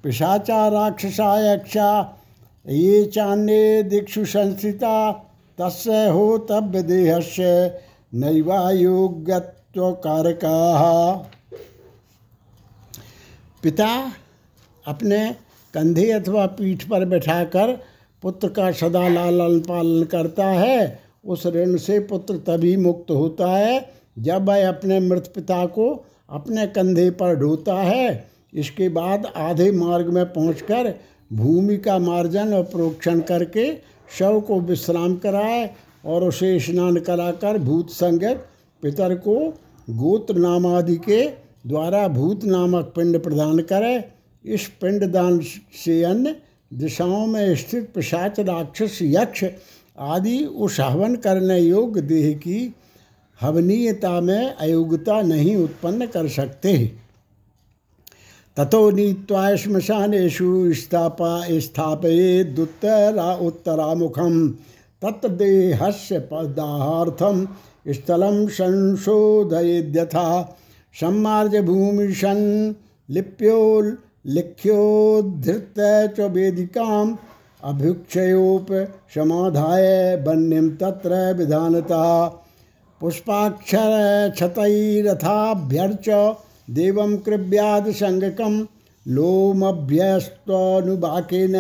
[0.05, 2.17] पिशाचा राक्षसा यक्षा
[2.69, 5.13] ये चान्ये दिक्षु संस्थिता।
[5.61, 7.79] तस्य होतव्यदेहस्य
[8.15, 9.41] नैवायोग्यत्वकारकाः
[13.63, 13.89] पिता
[14.87, 15.19] अपने
[15.75, 17.73] कंधे अथवा पीठ पर बैठाकर
[18.23, 23.93] पुत्र का सदा लालन पालन करता है, उस ऋण से पुत्र तभी मुक्त होता है
[24.19, 25.89] जब वह अपने मृत पिता को
[26.31, 30.95] अपने कंधे पर ढोता है। इसके बाद आधे मार्ग में पहुंचकर
[31.33, 33.73] भूमि का मार्जन और प्रोक्षण करके
[34.19, 35.71] शव को विश्राम कराए
[36.05, 38.47] और उसे स्नान कराकर भूत संगत,
[38.83, 39.37] पितर को
[39.91, 41.23] गोत्र नाम आदि के
[41.67, 44.05] द्वारा भूत नामक पिंड प्रदान करे।
[44.45, 45.41] इस पिंड दान
[45.85, 46.37] से अन्य
[46.75, 49.45] दिशाओं में स्थित पिशाच, राक्षस, यक्ष
[49.99, 52.75] आदि उस हवन करने योग्य देह की
[53.41, 56.93] हवनीयता में अयोग्यता नहीं उत्पन्न कर सकते।
[58.57, 64.55] ततो नीत्वा श्मशानेशु स्थापा स्थापयेदुत्तरा उत्तरामुखम।
[65.03, 67.49] तत्र देहस्य पदार्थम
[67.89, 70.57] स्थलम संशोधयेद्यथा।
[70.95, 72.41] सम्मार्ज भूमिशन
[73.09, 73.81] लिप्यो
[74.27, 75.75] लिख्योद्धृत
[76.17, 77.17] च वेदिकाम्
[77.65, 78.73] अभ्युक्षयोप
[79.15, 82.05] समाधाय वन्यम तत्र विधानता।
[83.01, 83.93] पुष्पाक्षर
[84.35, 86.09] क्षतरथाभ्यर्च
[86.71, 88.67] देवं कृव्याद संगकम
[89.07, 91.57] लोमभ्यस्तनुबाकेन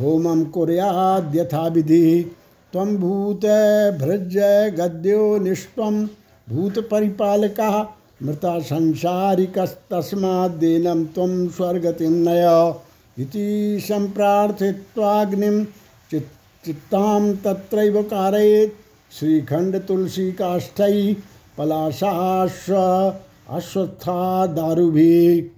[0.00, 2.32] होमं कुर्याद्यथा विधि
[2.72, 3.44] त्वं भूत
[4.00, 4.36] भृज
[4.80, 6.06] गद्यो निष्त्वं
[6.48, 7.76] भूतपरिपालकः
[8.20, 12.74] मृता संसारिकस्तस्माद्दीनं त्वं स्वर्गतिं नय
[13.18, 15.64] इति सम्प्रार्थित्वाग्निं
[16.10, 16.26] चित्
[16.64, 18.72] चित्तां तत्रैव कारयेत्।
[19.12, 21.14] श्रीखण्डतुलसीकाष्ठैः
[21.58, 22.74] पलाशाश्व
[23.50, 25.50] अश्वत्था दारू भी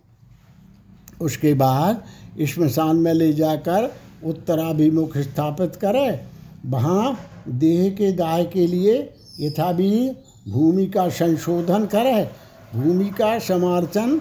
[1.21, 2.03] उसके बाद
[2.40, 6.21] स्मशान में ले जाकर उत्तराभिमुख स्थापित करें।
[6.66, 10.11] वहाँ देह के दाह के लिए यथा भी
[10.49, 12.31] भूमि का संशोधन करें।
[12.77, 14.21] भूमि का समार्चन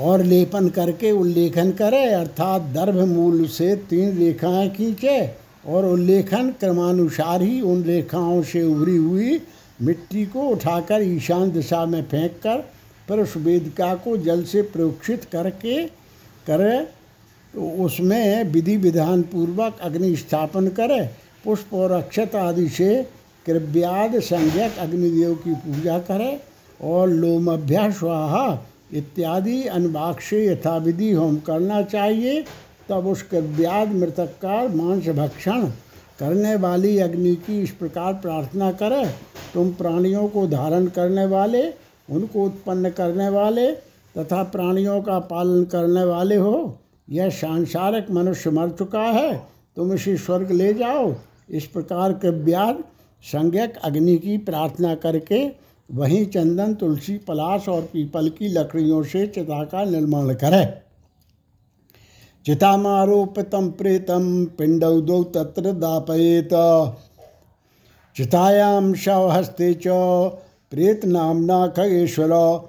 [0.00, 5.18] और लेपन करके उल्लेखन करे, अर्थात दर्भ मूल से तीन रेखाएँ खींचे
[5.66, 9.40] और उल्लेखन क्रमानुसार ही उन रेखाओं से उभरी हुई
[9.82, 12.64] मिट्टी को उठाकर ईशान दिशा में फेंक कर
[13.18, 15.84] उस वेदिका को जल से प्रोक्षित करके
[16.46, 16.78] करे।
[17.54, 21.00] तो उसमें विधि विधान पूर्वक अग्नि स्थापन करे,
[21.44, 23.02] पुष्प और अक्षत आदि से
[23.46, 26.30] कृव्याद संज्ञक अग्निदेव की पूजा करे।
[26.84, 28.46] और लोमभ्या स्वाहा
[28.92, 32.44] इत्यादि अनवाक यथाविधि होम करना चाहिए,
[32.88, 35.66] तब उसके ब्याज मृतक का मांस भक्षण
[36.18, 39.04] करने वाली अग्नि की इस प्रकार प्रार्थना करे।
[39.54, 41.62] तुम प्राणियों को धारण करने वाले,
[42.10, 43.70] उनको उत्पन्न करने वाले
[44.14, 49.34] तथा प्राणियों का पालन करने वाले हो। यह सांसारिक मनुष्य मर चुका है,
[49.76, 51.14] तुम इसी स्वर्ग ले जाओ।
[51.50, 52.76] इस प्रकार के ब्याज
[53.24, 55.46] संज्ञक अग्नि की प्रार्थना करके
[55.90, 60.84] वहीं चंदन, तुलसी, पलाश और पीपल की लकड़ियों से चिता का निर्माण करे।
[62.46, 66.48] चितामारोपितम प्रेतम पिंडौ तत्र दापयेत।
[68.16, 69.84] चितायाम शवहस्ते च
[70.70, 72.60] प्रेत नामना खगेश्वर।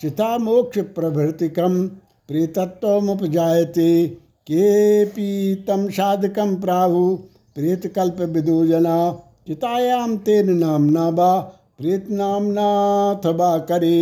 [0.00, 1.86] चिता मोक्ष प्रभृतिकम
[2.28, 4.06] प्रेतत्वमुपजायते।
[4.46, 7.16] केपि तम साधकम प्राहु
[7.54, 9.12] प्रेतकल्प विदोजना
[9.46, 13.98] चितायाम तेन नामना बा प्रेत नामनाथबा करे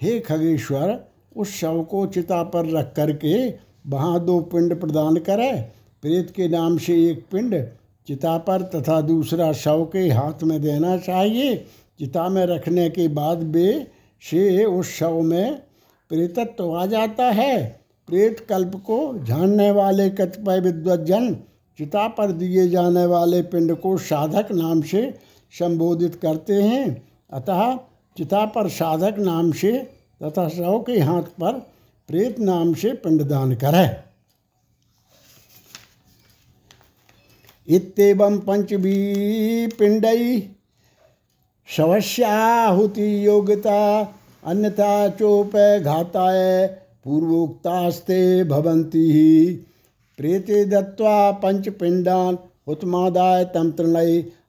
[0.00, 0.98] हे खगेश्वर,
[1.36, 3.32] उस शव को चिता पर रख करके
[3.86, 5.50] वहाँ दो पिंड प्रदान करे।
[6.02, 7.54] प्रेत के नाम से एक पिंड
[8.08, 11.56] चिता पर तथा दूसरा शव के हाथ में देना चाहिए।
[11.98, 13.86] चिता में रखने के बाद वे
[14.22, 15.54] से उस शव में
[16.10, 17.58] प्रेतत्व आ जाता है।
[18.08, 21.34] प्रेत कल्प को जानने वाले कतिपय विद्वजन
[21.78, 27.76] चिता पर दिए जाने वाले पिंड को साधक नाम से संबोधित करते हैं। अतः
[28.16, 29.72] चिता पर साधक नाम से
[30.22, 31.52] तथा शव के हाथ पर
[32.08, 34.12] प्रेत नाम से पिंडदान करे।
[37.68, 40.50] इतम पंचभी पिंडई
[41.66, 44.02] शवस्याहुति योग्यता
[44.44, 45.52] अन्यथा चोप
[45.84, 46.66] घाताय
[47.04, 49.54] पूर्वोक्तास्ते भवंती ही
[50.18, 53.70] प्रेते दत्वा पंचपिंडान उत्मादाय तम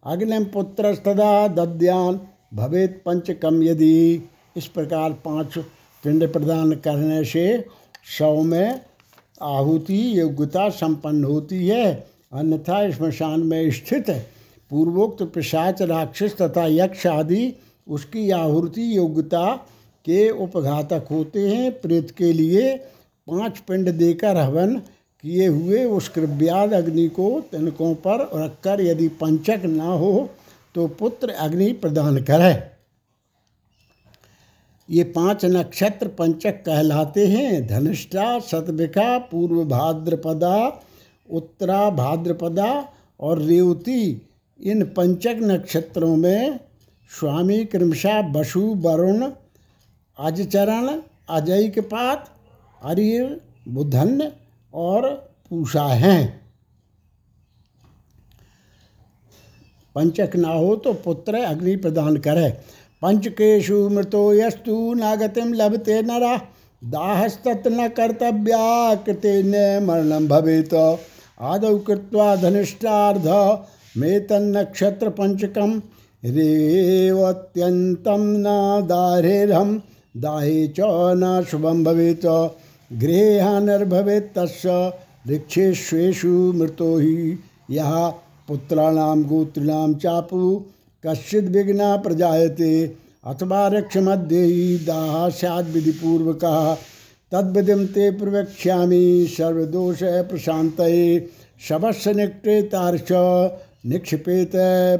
[0.05, 2.19] अग्निम पुत्रस्तदा दद्यान।
[2.53, 5.57] भवेत पंचकम यदि। इस प्रकार पाँच
[6.03, 7.65] पिंड प्रदान करने से
[8.17, 8.81] शव में
[9.41, 14.09] आहुति, योग्यता संपन्न होती है। अन्यथा स्मशान में स्थित
[14.69, 17.53] पूर्वोक्त पिशाच राक्षस तथा यक्ष आदि,
[17.87, 19.55] उसकी आहुति, योग्यता
[20.05, 22.75] के उपघातक होते हैं। प्रेत के लिए
[23.27, 24.81] पाँच पिंड देकर हवन
[25.23, 30.29] किए हुए उस कृव्याद अग्नि को तिनकों पर रखकर यदि पंचक न हो
[30.75, 32.53] तो पुत्र अग्नि प्रदान करे।
[34.89, 40.81] ये पाँच नक्षत्र पंचक कहलाते हैं। धनिष्ठा सतभिखा पूर्व भाद्रपदा,
[41.29, 42.69] उत्तरा भाद्रपदा
[43.19, 44.01] और रेवती।
[44.59, 46.59] इन पंचक नक्षत्रों में
[47.11, 49.31] स्वामी क्रमशा बसु, वरुण,
[50.19, 52.29] अजचरण अजय के पात
[52.81, 54.31] अरिय बुधन
[54.73, 55.09] और
[55.49, 56.41] पूषा हैं।
[59.95, 62.49] पंचक ना हो तो पुत्र अग्नि प्रदान करे।
[63.01, 66.41] पंचकेशु मृतो यस्तु नागतिम लभते नरा।
[66.83, 70.99] दाहस्तत् न कर्तव्या, कृते न मरणम भवेत।
[71.41, 73.27] आदौ कृत्वा धनिष्ठार्ध।
[73.97, 75.81] मेतन्नक्षत्र पंचकम
[76.25, 78.45] रेवत्यन्तं न
[78.87, 79.79] दारेरहं
[80.17, 82.25] दाहे च न शुभं भवेत्।
[82.91, 84.71] गृहे हानिर्भवेत् तस्य
[85.27, 87.37] वृक्षेष्वेषु मृतो हि
[87.71, 87.93] यः
[88.47, 90.39] पुत्राणां गोत्रीणां चापु
[91.03, 92.73] कश्चिद विघ्न प्रजायते
[93.25, 96.43] अथवा रक्ष मध्य दाह सद विधिपूर्वक
[97.31, 100.81] तद्विधिम ते प्रवक्ष्यामी सर्वदोष प्रशांत
[101.67, 103.11] शवस्य निकटे तार्श
[103.85, 104.51] निक्षिपेत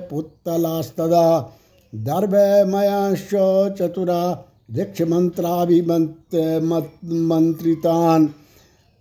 [0.10, 1.26] पुत्तलास्तदा।
[1.94, 3.34] दर्भमयांश्च
[3.80, 4.22] चतुरा
[4.70, 5.02] दीक्ष
[7.22, 8.28] मंत्रितान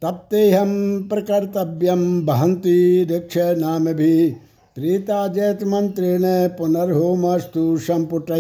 [0.03, 0.73] तब ते हम
[1.09, 4.31] प्रकर्तव्यम बहंती दीक्ष नाम भी
[4.77, 6.25] त्रेता जैत मंत्रेण
[6.59, 8.31] पुनर्होमस्तु संपुट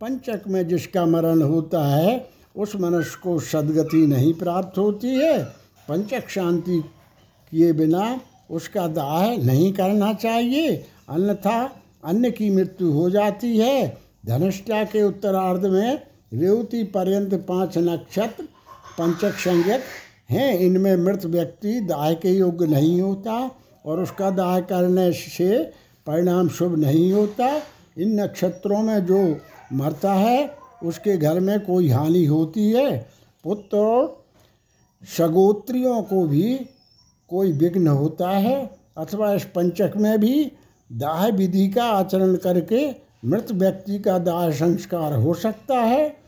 [0.00, 2.10] पंचक में जिसका मरण होता है
[2.56, 5.42] उस मनुष्य को सदगति नहीं प्राप्त होती है।
[5.88, 6.80] पंचक शांति
[7.52, 10.72] किए बिना उसका दाह नहीं करना चाहिए,
[11.08, 11.58] अन्यथा
[12.04, 15.98] अन्य की मृत्यु हो जाती है। धनुष्टा के उत्तरार्ध में
[16.34, 18.44] रेवती पर्यंत पाँच नक्षत्र
[18.98, 19.80] पंचक संज्ञक
[20.30, 23.50] हैं। इनमें मृत व्यक्ति दाह के योग्य नहीं होता
[23.86, 25.62] और उसका दाह करने से
[26.06, 27.48] परिणाम शुभ नहीं होता।
[27.98, 29.20] इन नक्षत्रों में जो
[29.72, 30.50] मरता है,
[30.84, 32.96] उसके घर में कोई हानि होती है।
[33.44, 34.22] पुत्र
[35.02, 36.54] सगोत्रियों को भी
[37.28, 40.52] कोई विघ्न होता है अथवा इस पंचक में भी
[40.90, 42.88] दाह विधि का आचरण करके
[43.24, 46.21] मृत व्यक्ति का दाह संस्कार हो सकता है।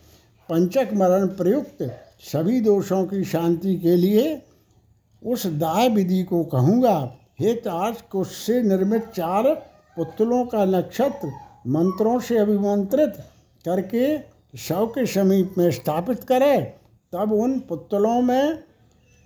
[0.49, 1.83] पंचक मरण प्रयुक्त
[2.21, 4.43] सभी दोषों की शांति के लिए
[5.23, 6.97] उस दाय विधि को कहूँगा।
[7.41, 9.55] हेतार्थ कुश से निर्मित चार
[9.97, 11.33] पुतलों का नक्षत्र
[11.67, 13.15] मंत्रों से अभिमंत्रित
[13.65, 14.19] करके
[14.59, 16.61] शव के समीप में स्थापित करे।
[17.13, 18.57] तब उन पुतलों में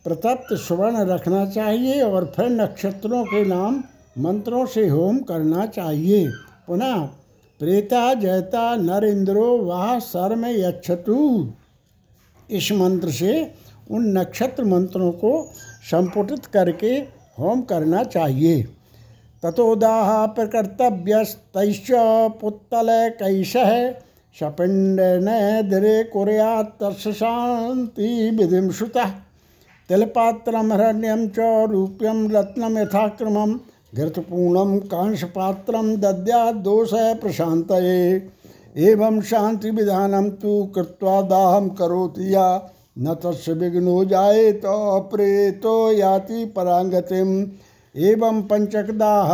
[0.04, 3.82] प्रतप्त स्वर्ण रखना चाहिए और फिर नक्षत्रों के नाम
[4.18, 6.26] मंत्रों से होम करना चाहिए।
[6.66, 7.08] पुनः
[7.60, 11.18] प्रेता जयता नर इंद्रो वाह सर्म यक्षतु।
[12.50, 13.32] इस मंत्र से
[13.90, 15.30] उन नक्षत्र मंत्रों को
[15.90, 16.92] संपुटित करके
[17.38, 18.62] होम करना चाहिए।
[19.42, 21.88] तथोदाह प्रकर्तव्यस्तैश्च
[22.40, 22.88] पुत्तल
[23.18, 23.52] कैश
[24.36, 29.04] सपिंड नरे कुरियात शांति विधि श्रुता
[29.88, 33.58] तिलपात्रम हरण्यम च रूप्यम रत्नम यथाक्रमम
[33.92, 37.72] घृतपूर्णम कांशपात्रम दद्या दोष प्रशांत
[38.78, 42.48] एवं शांति विधानम तो कृत्वा दाहम करोति या।
[42.98, 47.30] न तस् विघ्नो जाए तो प्रेतो याति परांगतिम
[47.94, 49.28] एवं पंचकदाह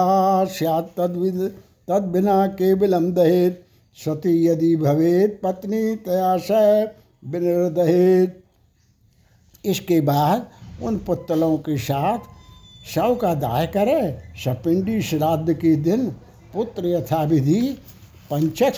[0.53, 1.41] सैत् तद्विद
[1.89, 3.61] तद बिना केवलम दहेत।
[3.99, 6.91] सती यदि भवेत, पत्नी तयाशय
[7.25, 8.43] विनिर्दहेत।
[9.65, 10.47] इसके बाद
[10.83, 12.19] उन पुतलों के साथ
[12.85, 16.07] शव का दाह करे सपिंडी श्राद्ध के दिन
[16.55, 17.79] पुत्र यथाविधि
[18.31, 18.73] पंचक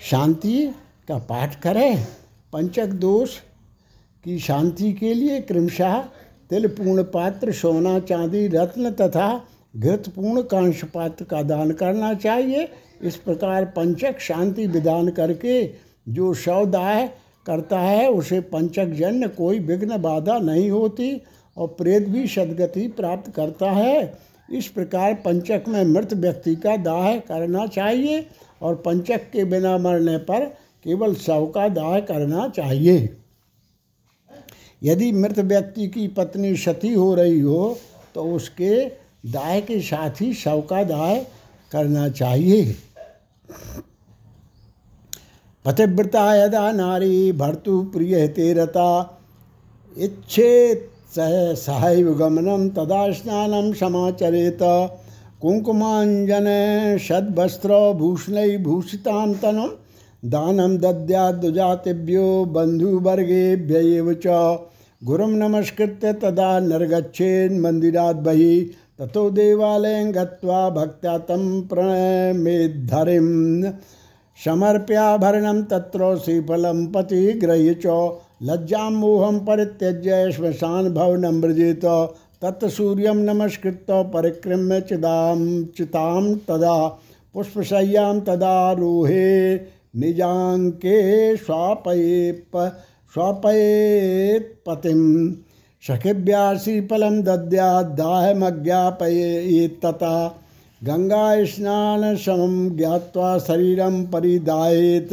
[0.00, 0.74] शांति
[1.08, 2.02] का पाठ करे।
[2.52, 3.30] पंचक दोष
[4.24, 5.98] की शांति के लिए क्रमशः
[6.50, 9.44] तिलपूर्ण पात्र, सोना, चांदी, रत्न तथा
[9.76, 12.68] घृतपूर्ण कांश पात्र का दान करना चाहिए।
[13.02, 15.70] इस प्रकार पंचक शांति विदान करके
[16.08, 17.06] जो शव शवदाह
[17.46, 21.22] करता है, उसे पंचक जन्य कोई विघ्न बाधा नहीं होती।
[21.56, 27.16] और प्रेत भी सदगति प्राप्त करता है। इस प्रकार पंचक में मृत व्यक्ति का दाह
[27.18, 28.26] करना चाहिए
[28.62, 30.44] और पंचक के बिना मरने पर
[30.84, 33.08] केवल शव का दाह करना चाहिए।
[34.82, 37.78] यदि मृत व्यक्ति की पत्नी क्षति हो रही हो
[38.14, 38.84] तो उसके
[39.32, 41.16] दाह के साथ ही शव का दाह
[41.72, 42.74] करना चाहिए।
[45.64, 48.90] पतिव्रता यदा नारी भर्तु प्रिय तेरता
[49.96, 50.90] इच्छेत
[51.54, 54.58] सहैव गमनम तदा स्नानम समाचरेत।
[55.40, 56.44] कुंकुमांजन
[57.00, 59.68] सद्वस्त्र भूषण भूषिता तनु
[60.30, 64.58] दानम दद्यादुजातिभ्यो बंधुवर्गेभ्य च।
[65.04, 73.64] गुरुम नमस्कृत्य तदा निर्गछेन् मंदिरात् बहि ततो देवालय गत्वा भक्त्या तं प्रणमेद्धरिम्।
[74.44, 77.86] समर्प्याभरणं तत्र श्रीफलं पतिगृह्य च।
[78.42, 81.84] लज्जां मोहं परित्यज्य श्मशान भवनं व्रजेत
[82.42, 87.00] तत्सूर्यं नमस्कृत परिक्रम्य चिदां चितां तदा,
[87.34, 89.56] पुष्पशय्यां तदारोहे
[89.96, 92.44] निजाङ्के स्वापये
[93.14, 95.32] स्वापयेत् पतिं
[95.82, 100.40] सखिभ्या श्रीफलं दद्याद्दाहमज्ञापयेत् तथा
[100.84, 105.08] गंगा स्नान समम ज्ञावा शरीरम परिदायित।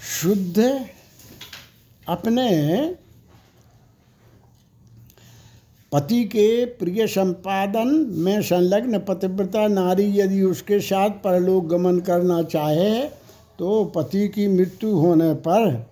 [0.00, 0.80] शुद्ध
[2.08, 2.48] अपने
[5.92, 13.04] पति के प्रिय संपादन में संलग्न पतिव्रता नारी यदि उसके साथ परलोक गमन करना चाहे
[13.58, 15.86] तो पति की मृत्यु होने पर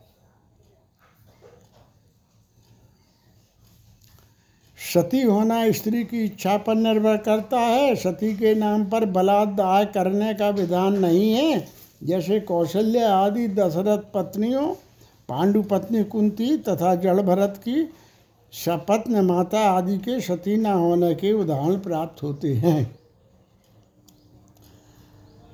[4.79, 10.35] सती होना स्त्री की इच्छा पर निर्भर करता है। सती के नाम पर बलात्कार करने
[10.35, 11.67] का विधान नहीं है।
[12.05, 14.75] जैसे कौशल्य आदि दशरथ पत्नियों
[15.29, 17.89] पांडु पत्नी कुंती तथा जड़ भरत की
[18.53, 22.99] सपत्न माता आदि के सती न होने के उदाहरण प्राप्त होते हैं।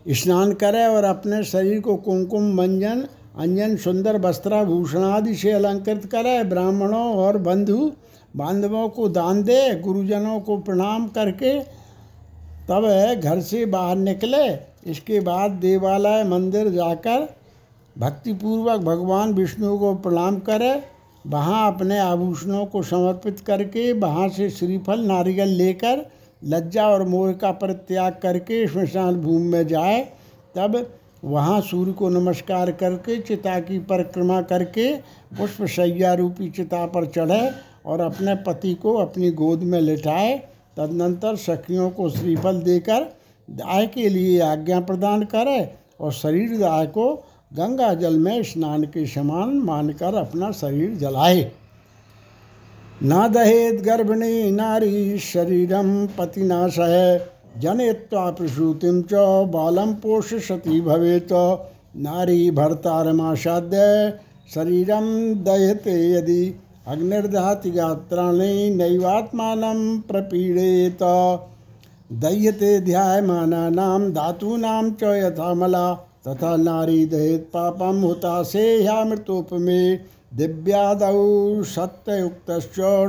[0.09, 3.07] स्नान करें और अपने शरीर को कुमकुम मंजन,
[3.39, 7.93] अंजन, सुंदर वस्त्राभूषण आदि से अलंकृत करे। ब्राह्मणों और बंधु
[8.37, 11.59] बांधवों को दान दे, गुरुजनों को प्रणाम करके
[12.69, 14.47] तब घर से बाहर निकले।
[14.91, 17.29] इसके बाद देवालय मंदिर जाकर
[17.99, 20.83] भक्तिपूर्वक भगवान विष्णु को प्रणाम करे,
[21.27, 26.07] वहाँ अपने आभूषणों को समर्पित करके वहाँ से श्रीफल, नारियल लेकर,
[26.45, 30.01] लज्जा और मोर का परित्याग करके श्मशान भूमि में जाए।
[30.57, 30.91] तब
[31.25, 34.95] वहाँ सूर्य को नमस्कार करके, चिता की परिक्रमा करके
[35.39, 37.51] पुष्प सैया रूपी चिता पर चढ़े
[37.87, 40.39] और अपने पति को अपनी गोद में लिटाए।
[40.77, 43.07] तदनंतर सखियों को श्रीफल देकर
[43.51, 47.25] दाह के लिए आज्ञा प्रदान करे और शरीर दाह को
[47.59, 51.53] गंगा जल में स्नान के समान मानकर अपना शरीर जलाए।
[53.03, 57.29] न दहेत गर्भिणी नारी शरीरम पतिनाश। है
[57.59, 59.15] जनय्वा प्रसूतिम च
[59.49, 61.33] बालम पोष सती भवेत
[61.97, 63.83] नारी भर्तारमासाद्य
[64.55, 65.09] शरीरम
[65.45, 66.55] दहते यदि
[66.87, 71.03] अग्निर्दहति गात्राणि नैवात्मान प्रपीड़ेत
[72.13, 75.85] दह्यते ध्यायमानानां धातूनां च मला
[76.25, 79.97] तथा नारी दहेत पापम होता से ह्या मृतोपमे
[80.35, 82.51] दिव्यादौ सत्ययुक्त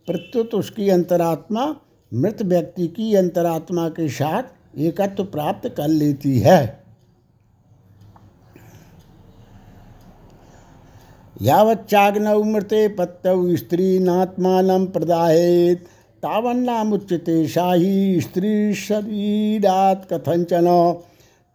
[0.08, 1.76] प्रत्युत उसकी अंतरात्मा
[2.14, 4.43] मृत व्यक्ति की अंतरात्मा के साथ
[4.78, 6.84] एकत्व प्राप्त कर लेती है।
[11.41, 12.95] यावच्चाग्नौ मृते
[13.57, 15.86] स्त्री नात्मान प्रदाहेत।
[16.24, 20.95] तावन्नामुच्यते शाही स्त्री शरीरात कथंचन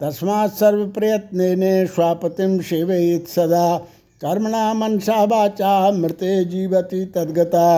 [0.01, 3.77] तस्मात् सर्वप्रयत्न स्वापतिम सेवयेत सदा।
[4.21, 7.69] कर्मणा मनसा वाचा मृते जीवति तद्गता।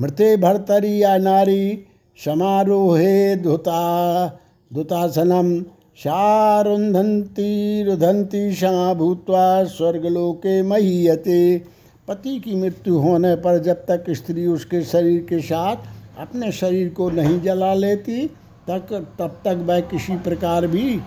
[0.00, 1.84] मृते भर्तरी या नारी,
[2.24, 4.40] समारोहे धुता
[4.74, 5.62] धुतासनम
[5.96, 11.62] शारुंधंती रुधंती क्षमा भूत्वा स्वर्गलोके महीयते।
[12.08, 15.76] पति की मृत्यु होने पर जब तक स्त्री उसके शरीर के साथ
[16.18, 18.26] अपने शरीर को नहीं जला लेती,
[18.70, 21.00] तक, तब तक वह किसी प्रकार भी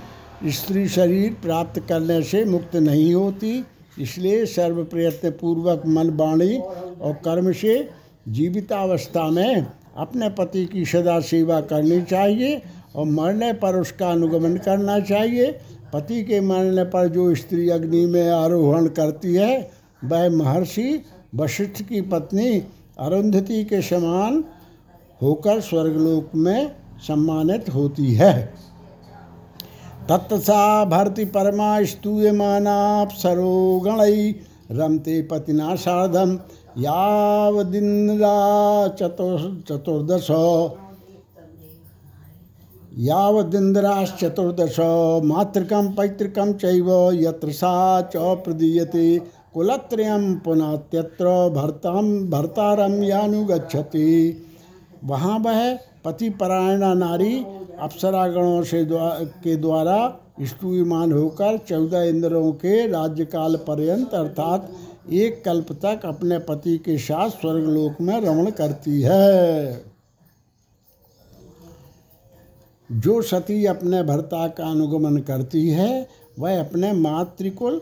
[0.45, 3.65] स्त्री शरीर प्राप्त करने से मुक्त नहीं होती।
[3.99, 6.57] इसलिए सर्व प्रयत्न पूर्वक मन वाणी
[7.01, 9.65] और कर्म से जीवितावस्था में
[9.97, 12.61] अपने पति की सदा सेवा करनी चाहिए
[12.95, 15.59] और मरने पर उसका अनुगमन करना चाहिए।
[15.93, 19.71] पति के मरने पर जो स्त्री अग्नि में आरोहण करती है,
[20.05, 21.03] वह महर्षि
[21.35, 22.63] वशिष्ठ की पत्नी
[22.99, 24.43] अरुंधति के समान
[25.21, 26.75] होकर स्वर्गलोक में
[27.07, 28.53] सम्मानित होती है।
[30.09, 33.97] तत्सा भरती परमा स्तूयमानापसरो गण
[34.71, 36.39] रमते पतिना साधम
[36.77, 38.37] यावदिंद्रा
[38.89, 40.27] चतुर, चतुर्दश।
[42.99, 44.75] यावदिंद्राश्चतुर्दश
[45.25, 49.05] मातृकं पैतृकं चैव यत्र सा च प्रदीयते
[49.53, 50.75] कुलत्रयम पुनः
[51.49, 54.09] भरताम भरतारम यानुगछति
[55.03, 55.61] वहाँ वह
[56.05, 57.33] पतिपरायणा नारी
[57.79, 59.97] अप्सरागणों से द्वार के द्वारा
[60.41, 64.69] स्तूयमान होकर चौदह इंद्रों के राज्यकाल पर्यंत अर्थात
[65.11, 69.93] एक कल्प तक अपने पति के साथ स्वर्गलोक में रमण करती है।
[72.91, 76.07] जो सती अपने भर्ता का अनुगमन करती है,
[76.39, 77.81] वह अपने मातृकुल,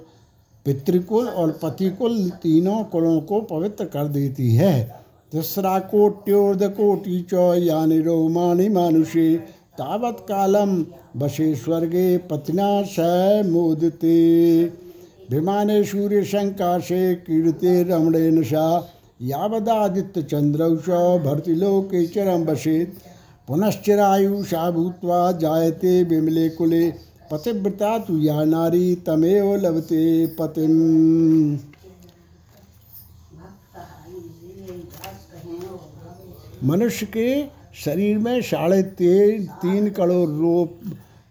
[0.66, 5.02] पितृकुल और पतिकुल तीनों कुलों को पवित्र कर देती है।
[5.32, 9.38] तीसरा कोट्योर्ध कोटि च यानि रोमाणी मानुषे
[9.78, 10.86] तावत कालम
[11.18, 12.96] बसे स्वर्गे पतिना स
[13.46, 14.81] मोदते।
[15.32, 18.66] विमाने सूर्य शंकाशे कीर्ते रमणेन सा।
[19.22, 20.90] यावदादित्य चंद्रौ च
[21.24, 22.94] भर्तिलोके चरम बसेत
[23.48, 26.90] पुनश्चिरायुषा भूत्वा जायते विमले कुले।
[27.32, 30.74] पतिव्रता तु या नारी तमेव लभते पतिम।
[36.64, 37.44] मनुष्य के
[37.76, 40.80] शरीर में साढ़े तीन तीन करोड़ रोप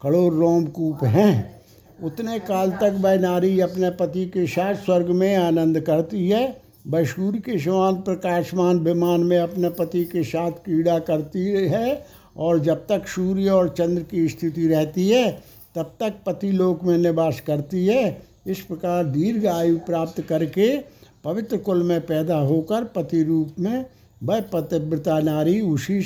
[0.02, 1.59] करोड़ रोमकूप हैं।
[2.02, 7.04] उतने काल तक वह नारी अपने पति के साथ स्वर्ग में आनंद करती है। वह
[7.04, 12.86] सूर्य के समान प्रकाशमान विमान में अपने पति के साथ क्रीड़ा करती है और जब
[12.86, 15.42] तक सूर्य और चंद्र की स्थिति रहती है,
[15.74, 20.78] तब तक पति लोक में निवास करती है। इस प्रकार दीर्घ आयु प्राप्त करके
[21.24, 23.84] पवित्र कुल में पैदा होकर पति रूप में
[24.22, 26.02] वह पतिव्रता नारी उसी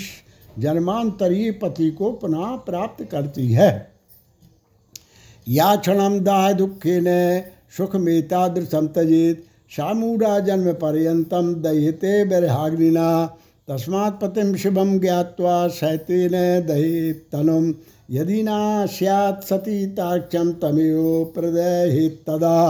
[0.58, 3.93] जन्मांतरीय पति को पुनः प्राप्त करती है।
[5.48, 7.42] या क्षण दाह दुखे न
[7.76, 13.08] सुख मेतादृशम तजित सामूढ़ा जन्म पर्यतम दहिते बरहाग्निना।
[13.68, 16.32] तस्मात् पतिम शिवम ज्ञावा सहतेन
[16.66, 17.74] दही तनुम
[18.10, 22.60] यदि ना सैत् सती तमेव प्रदय तदा।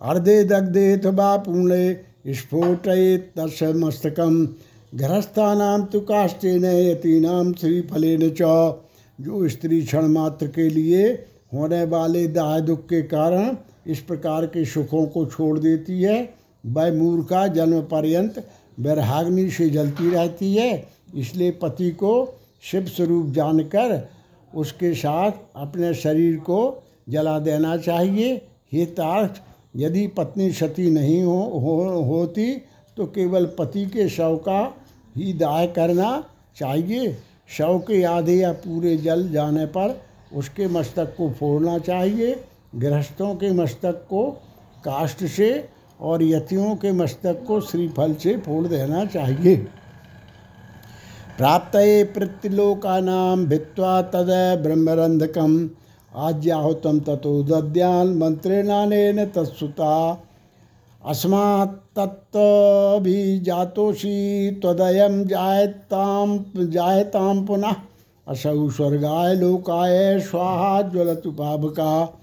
[0.00, 1.84] अर्धे दग्धेथ वा पूर्णे
[2.28, 4.44] स्फोटयेत तस् मस्तकम।
[4.94, 8.40] गृहस्थानाम तो काष्टेन यतीनाम श्रीफलेन च।
[9.18, 14.64] जो स्त्री क्षण मात्र के लिए होने वाले दाह दुख के कारण इस प्रकार के
[14.64, 16.18] सुखों को छोड़ देती है।
[16.64, 18.44] वह मूर्खा जन्म पर्यंत
[18.80, 22.12] वैराग्नि से जलती रहती है। इसलिए पति को
[22.62, 24.08] शिव स्वरूप जानकर
[24.52, 26.60] उसके साथ अपने शरीर को
[27.08, 28.34] जला देना चाहिए।
[28.72, 29.40] हे तार्थ
[29.76, 32.52] यदि पत्नी सती नहीं हो, हो होती
[32.96, 34.60] तो केवल पति के शव का
[35.16, 36.24] ही दाह करना
[36.56, 37.16] चाहिए।
[37.58, 40.00] शव के आधे या पूरे जल जाने पर
[40.32, 42.34] उसके मस्तक को फोड़ना चाहिए,
[42.76, 44.30] गृहस्थों के मस्तक को
[44.84, 45.68] काष्ठ से
[46.00, 49.56] और यतियों के मस्तक को श्रीफल से फोड़ देना चाहिए।
[51.38, 51.72] प्राप्त
[52.14, 54.30] प्रत्यलोका नाम भित्वा तद
[54.62, 55.70] ब्रह्मरंधकम
[56.18, 58.90] आज्याहुतम ततो दद्यान मंत्रेणान
[59.26, 59.96] तत्सुता।
[61.02, 67.74] अस्मात् तत्वी जातोषी त्वदयम जायताम जायताम पुनः
[68.30, 72.18] असौ स्वर्गाय लोकाय, स्वाहा ज्वलतु पावका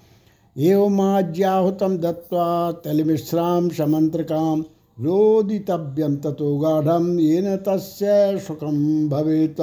[0.55, 4.59] एवमाज्याहुतं दत्वा तलिमिश्रां समन्त्रकां
[4.97, 9.61] रोदितव्यं ततो गाढ़ं, येन तस्य सुखम भवेत।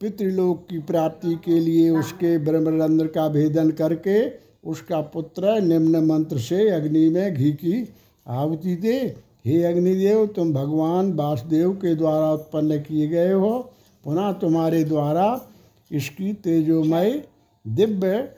[0.00, 4.18] पितृलोक की प्राप्ति के लिए उसके ब्रह्मरंध्र का भेदन करके
[4.66, 7.88] उसका पुत्र निम्न मंत्र से अग्नि में घी की
[8.26, 8.98] आहुति दे।
[9.46, 13.70] हे अग्निदेव, तुम भगवान वासुदेव के द्वारा उत्पन्न किए गए हो।
[14.08, 15.24] पुनः तुम्हारे द्वारा
[15.90, 17.10] इसकी तेजोमय
[17.64, 18.28] दिव्य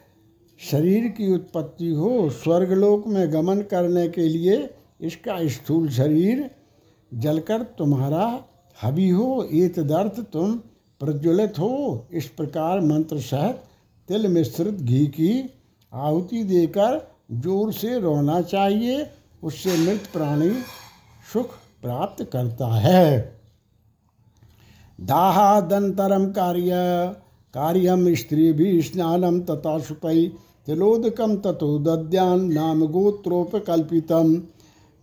[0.61, 4.57] शरीर की उत्पत्ति हो। स्वर्गलोक में गमन करने के लिए
[5.01, 6.51] इसका स्थूल शरीर
[7.13, 8.27] जलकर तुम्हारा
[8.79, 9.43] हबी हो।
[9.77, 10.57] तदर्थ तुम
[11.01, 13.63] प्रज्वलित हो। इस प्रकार मंत्र सहित
[14.09, 15.33] तिल मिश्रित घी की
[15.93, 17.01] आहुति देकर
[17.33, 19.07] ज़ोर से रोना चाहिए।
[19.43, 20.51] उससे मृत प्राणी
[21.33, 23.40] सुख प्राप्त करता है।
[25.01, 26.71] दाहादंतरम कार्य।
[27.55, 30.27] कार्यम स्त्री भी स्नानम तथा सुपई
[30.67, 34.35] तिलोदकम ततो दद्यान नाम गोत्रोपकल्पितम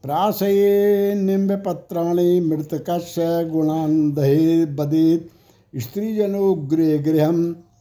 [0.04, 5.30] प्राशये निम्बपत्राणि मृतकस्य गुणान दहे बदेत।
[5.74, 7.32] स्त्रीजनो गृह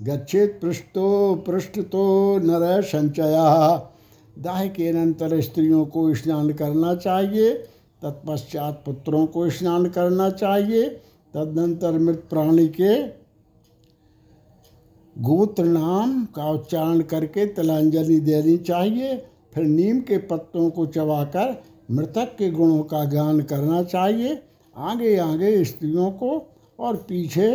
[0.03, 2.05] गच्छेत पृष्ठो पृष्ठ तो
[2.39, 3.45] नर संचया
[4.39, 7.53] दाह के अनंतर स्त्रियों को स्नान करना चाहिए।
[8.03, 10.85] तत्पश्चात पुत्रों को स्नान करना चाहिए।
[11.37, 12.93] तदनंतर मृत प्राणी के
[15.17, 19.17] गोत्र नाम का उच्चारण करके तिलांजलि देनी चाहिए
[19.55, 21.55] फिर नीम के पत्तों को चबाकर
[21.91, 24.43] मृतक के गुणों का ज्ञान करना चाहिए।
[24.77, 26.31] आगे आगे स्त्रियों को
[26.79, 27.51] और पीछे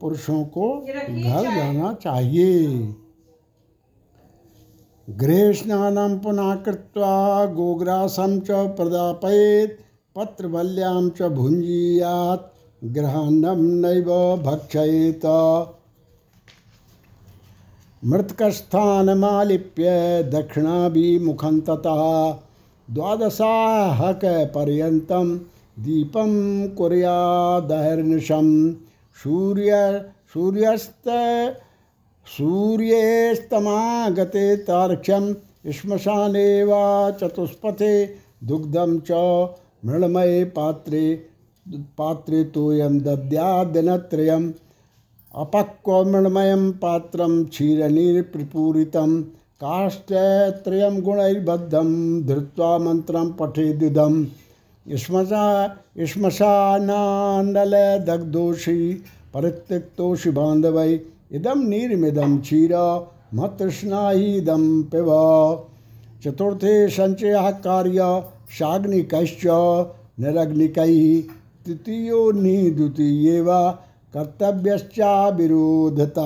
[0.00, 2.94] पुरुषों को घर जाना चाहिए।
[5.08, 9.78] गृह स्नान पुनः कृत्वा गोग्रासम च प्रदापयेत
[10.16, 12.52] पत्रवल्याम च भुंजीयात
[12.84, 15.20] ग्रहणम नैव भक्षयेत।
[18.04, 22.34] मृतकस्थानमालिप्य दक्षिणाभिमुखं ततः
[22.94, 25.38] द्वादशाहकपर्यन्तं
[25.78, 28.74] दीपं कुर्यादहर्निशं।
[29.14, 30.04] सूर्य,
[30.34, 31.08] सूर्यस्त,
[32.26, 35.34] सूर्येस्तमागते तार्क्ष्यं
[35.72, 38.10] श्मशाने वा चतुष्पथे
[38.44, 39.10] दुग्धं च
[39.84, 41.27] मृण्मये पात्रे
[41.74, 44.52] पात्रे तोयं दद्याद्दिनत्रयम्
[45.34, 49.22] अपक्वमृणमयं पात्रं क्षीरनिर्प्रपूरितं
[49.62, 54.26] काष्ठत्रयं गुणैर्बद्धं धृत्वा मन्त्रं पठेदिदं।
[54.96, 59.02] श्मशा श्मशानाण्डलदग्धोषि
[59.34, 61.00] परित्यक्तोषि बान्धवै
[61.32, 65.06] इदं नीर्मिदं क्षीर मतृष्णाहीदं पिब।
[66.24, 68.22] चतुर्थे सञ्चयः कार्य
[68.58, 69.42] शाग्निकश्च
[70.20, 71.37] निरग्निकैः
[71.68, 73.70] तृतीयो निद्वितीये वा
[74.14, 76.22] कर्तव्यश्चा विरोधता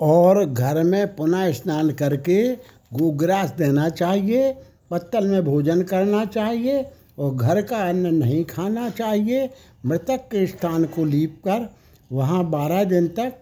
[0.00, 2.52] और घर में पुनः स्नान करके
[2.92, 4.52] गोग्रास देना चाहिए,
[4.90, 6.82] पत्तल में भोजन करना चाहिए
[7.18, 9.50] और घर का अन्न नहीं खाना चाहिए।
[9.86, 11.68] मृतक के स्थान को लीप कर
[12.12, 13.32] वहाँ बारह दिन तक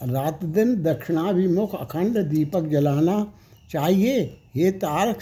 [0.00, 3.26] रात दिन दक्षिणाभिमुख अखंड दीपक जलाना
[3.70, 4.20] चाहिए।
[4.56, 5.18] ये तारक,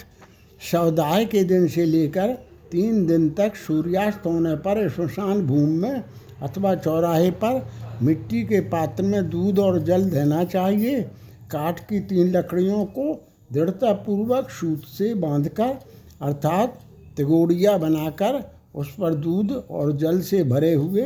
[0.60, 2.32] शवदाह के दिन से लेकर
[2.70, 6.02] तीन दिन तक सूर्यास्त होने पर श्मशान भूमि में
[6.42, 7.66] अथवा चौराहे पर
[8.02, 11.00] मिट्टी के पात्र में दूध और जल देना चाहिए।
[11.50, 13.12] काठ की तीन लकड़ियों को
[13.52, 15.76] दृढ़तापूर्वक सूत से बांधकर,
[16.22, 16.78] अर्थात
[17.16, 18.42] तिगोड़िया बनाकर,
[18.74, 21.02] उस पर दूध और जल से भरे हुए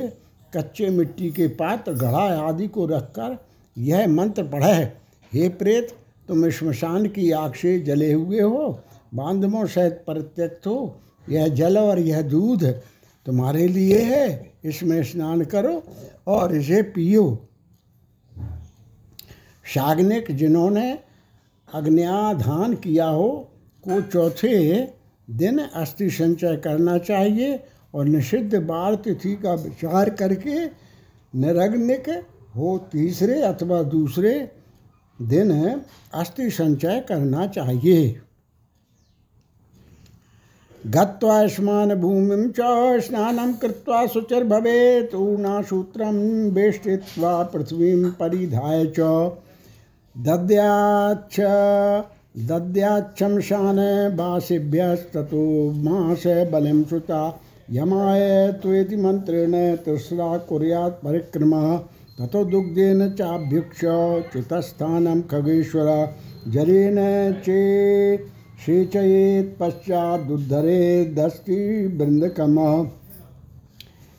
[0.56, 3.36] कच्चे मिट्टी के पात्र घड़ा आदि को रखकर
[3.78, 5.00] यह मंत्र पढ़ा है,
[5.32, 5.88] हे प्रेत,
[6.28, 8.80] तुम श्मशान की आग से जले हुए हो।
[9.14, 12.64] बांधवों सहित परित्यक्त हो। यह जल और यह दूध
[13.26, 15.82] तुम्हारे लिए है। इसमें स्नान करो
[16.26, 17.48] और इसे पियो।
[19.64, 20.98] शाग्निक, जिन्होंने
[21.74, 23.48] अग्न्याधान किया हो,
[23.88, 24.82] को चौथे
[25.30, 27.64] दिन अस्थि संचय करना चाहिए
[27.94, 30.66] और निषिद्ध बार तिथि का विचार करके
[31.38, 32.08] निरग्निक
[32.56, 34.32] हो तीसरे अथवा दूसरे
[35.18, 35.50] दिन
[36.14, 38.20] अस्थि संचय करना चाहिए।
[40.86, 41.36] गत्वा
[41.94, 42.60] भूमि च
[43.00, 46.16] स्नानं कृत्वा शुचिर्भवेत् ऊर्णासूत्रं
[46.50, 49.00] वेष्टित्वा पृथ्वीं परिधाय च।
[50.16, 51.40] दद्याच्छ
[52.48, 53.78] दद्याच्छमशान
[54.16, 55.44] वासिभ्यस्ततो
[55.82, 56.22] मास
[56.52, 57.22] बलिं श्रुता
[57.70, 61.78] यमाय त्वेति मन्त्रेण तिस्रा कुर्यात् परिक्रमः।
[62.20, 63.80] ततो दुग्धेन चाभ्युक्ष
[64.32, 66.14] चितस्थानं खगेश्वर,
[66.48, 72.86] जलेन चे सेचयेत सेचयेत् पश्चादुद्धरेदस्ति बृन्दकमः।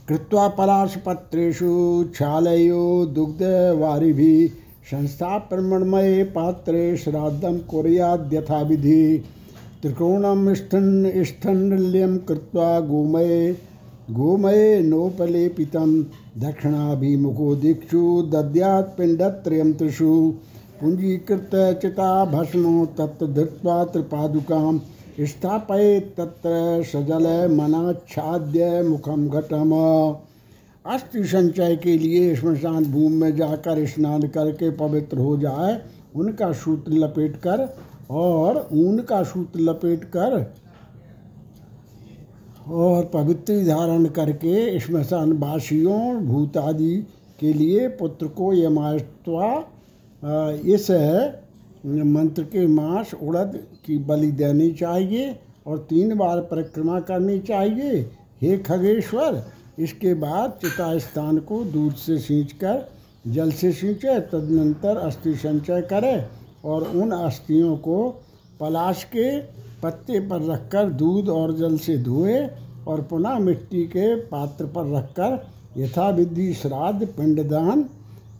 [0.08, 9.24] कृत्वा पलाशपत्रेषु क्षालयो दुग्धवारिभिः, संस्थाप्रमणमये पात्रे श्राद्धं कुर्याद्यथाविधि।
[9.82, 13.58] त्रिकोणं स्थन् स्थण्डल्यं कृत्वा गोमये
[14.12, 16.04] गोमये नोपलेपितं
[16.38, 18.02] दक्षिणाभिमुखो दिक्षु
[18.32, 20.12] दद्यात् पिण्डत्रयं त्रिषु
[20.82, 21.52] पुञ्जीकृत
[21.82, 24.78] चिता भस्मो तत्र धृत्वा त्रिपादुकां
[25.28, 29.74] स्थापयेत् तत्र सजल मनाच्छाद्य मुखम घटम।
[30.86, 35.80] अस्थि संचय के लिए श्मशान भूमि में जाकर स्नान करके पवित्र हो जाए,
[36.16, 37.68] उनका सूत्र लपेट कर
[38.12, 40.40] और ऊन का सूत्र लपेट कर
[42.68, 46.96] और पवित्र धारण करके श्मशान वासियों, भूतादि
[47.40, 49.56] के लिए पुत्र को यमास्तवा
[50.68, 50.90] इस
[51.86, 55.36] मंत्र के मास उड़द की बलि देनी चाहिए
[55.68, 58.00] और तीन बार परिक्रमा करनी चाहिए।
[58.42, 59.44] हे खगेश्वर,
[59.80, 62.88] इसके बाद चिता स्थान को दूध से सींच कर
[63.28, 66.24] जल से सींचे, तदनंतर अस्थि संचय करे
[66.66, 68.10] और उन अस्थियों को
[68.60, 69.40] पलाश के
[69.84, 72.50] पत्ते पर रखकर दूध और जल से धोए
[72.88, 77.84] और पुनः मिट्टी के पात्र पर रखकर यथाविधि श्राद्ध, पिंडदान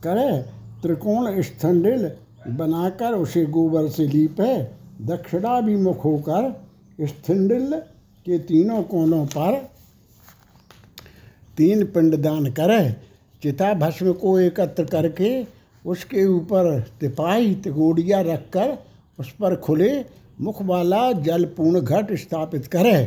[0.04, 0.42] करे,
[0.82, 2.12] त्रिकोण स्थंडिल
[2.48, 6.52] बनाकर उसे गोबर से लीपे दक्षिणा दक्षिणाभिमुख होकर
[7.02, 7.74] स्थंडिल
[8.26, 9.56] के तीनों कोनों पर
[11.58, 12.92] तीन पिंडदान करे
[13.44, 15.32] चिता भस्म को एकत्र करके
[15.86, 18.78] उसके ऊपर तिपाही तिगोड़िया रखकर
[19.20, 20.06] उस पर खुले
[20.42, 23.04] मुख वाला जलपूर्ण घट स्थापित करे।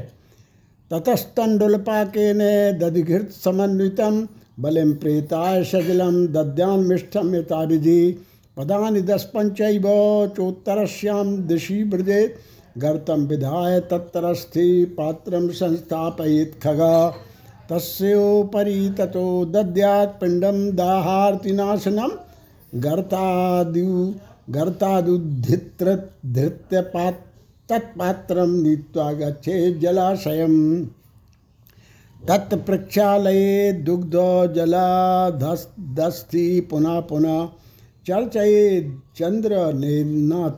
[0.90, 2.40] ततस्तंडुलपाकेन
[2.78, 4.26] दधिघृत समन्वितम
[4.58, 8.00] बलिम प्रेताय सजलम दद्यान मिष्ठम यथाविधि
[8.56, 9.86] पदानि दस पंचैव
[10.36, 12.22] चोत्तरश्याम दिशि ब्रजे
[12.78, 16.96] गर्तम विधाय तत्तरस्थि पात्रम संस्थापयित खगा।
[17.70, 22.16] तस्ोपरी ततो दद्यात् पिण्डं दाहार्तिनाशनं
[22.82, 23.90] गर्तादु
[24.50, 25.94] गर्तादुद्धित्र
[26.26, 27.23] धृत्यपात्
[27.68, 30.86] तत्पात्रं नीत्वा गच्छेत् जलाशयम्।
[32.28, 34.12] तत्प्रक्षालये दुग्ध
[34.54, 37.48] जलाधस्ति पुनः पुनः
[38.06, 40.56] चर्चये चंद्र नाथ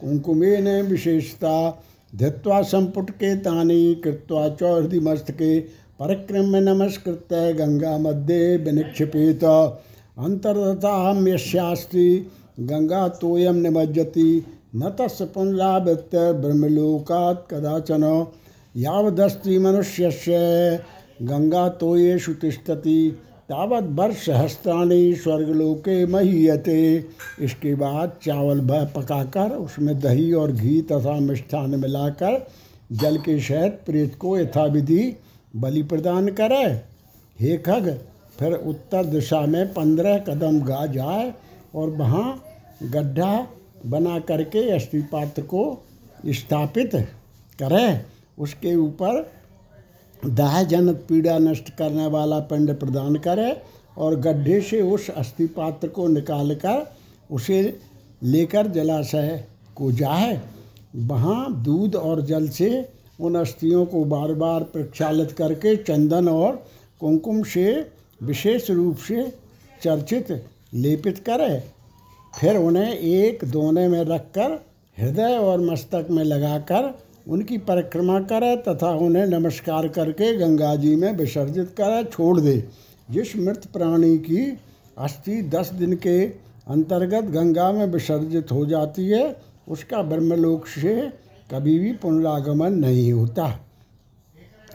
[0.00, 1.82] कुंकुमेन विशेषता
[2.16, 5.60] धृत्वा संपुटके तानि कृत्वा च हृदिमस्तके
[6.00, 12.30] परिक्रम्य नमस्कृत गंगा मध्ये विनिक्षिपेत। अंतर्दताम यस्यास्ति
[12.60, 14.46] गंगा तोयम निमज्जति।
[14.76, 18.04] न तस् पुनरावृत्य ब्रह्मलोकात् कदाचन
[18.76, 20.38] यावदस्ति मनुष्यस्य
[21.22, 22.98] गंगा तोयेषु तिष्ठति
[23.48, 27.04] तावत वर्ष सहस्त्राणी स्वर्गलोके महीयते।
[27.40, 28.60] इसके बाद चावल
[28.96, 32.46] पकाकर, उसमें दही और घी तथा मिष्ठान मिलाकर,
[32.92, 35.14] जल के सहित प्रेत को यथाविधि
[35.56, 36.64] बलि प्रदान करे।
[37.40, 37.98] हे खग,
[38.38, 41.32] फिर उत्तर दिशा में पंद्रह कदम गा जाए
[41.74, 42.42] और वहाँ
[42.82, 43.46] गड्ढा
[43.84, 45.62] बना करके अस्थि पात्र को
[46.26, 46.94] स्थापित
[47.58, 48.04] करें।
[48.38, 49.32] उसके ऊपर
[50.22, 53.56] दाह जनक पीड़ा नष्ट करने वाला पिंड प्रदान करें
[53.98, 56.86] और गड्ढे से उस अस्थि पात्र को निकाल कर
[57.30, 57.60] उसे
[58.22, 59.44] लेकर जलाशय
[59.76, 60.40] को जाए
[60.96, 62.88] वहाँ दूध और जल से
[63.20, 66.64] उन अस्थियों को बार बार प्रक्षालित करके चंदन और
[67.00, 67.90] कुमकुम से
[68.22, 69.32] विशेष रूप से
[69.82, 70.30] चर्चित
[70.74, 71.73] लेपित करे।
[72.40, 74.64] फिर उन्हें एक दोने में रखकर,
[74.98, 81.12] हृदय और मस्तक में लगाकर उनकी परिक्रमा करे तथा उन्हें नमस्कार करके गंगा जी में
[81.12, 82.64] विसर्जित करे। छोड़ दे।
[83.10, 84.58] जिस मृत प्राणी की
[84.98, 86.26] अस्थि दस दिन के
[86.68, 89.36] अंतर्गत गंगा में विसर्जित हो जाती है,
[89.68, 91.10] उसका ब्रह्मलोक से
[91.50, 93.60] कभी भी पुनरागमन नहीं होता।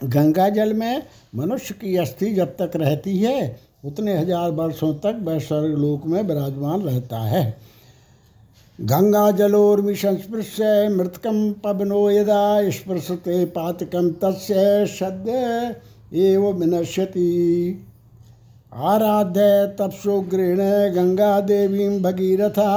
[0.03, 1.03] गंगा जल में
[1.35, 6.81] मनुष्य की अस्थि जब तक रहती है उतने हज़ार वर्षों तक वह स्वर्गलोक में विराजमान
[6.81, 7.43] रहता है।
[8.79, 15.75] गंगा जलोर्मि संस्पृश्य मृतकम पवनो यदा स्पृशते पातकम तस्य सद्य
[16.21, 17.31] एव विनश्यति।
[18.85, 19.41] आराध्य
[19.79, 20.19] तपसो
[20.91, 22.71] गंगा देवी भगीरथा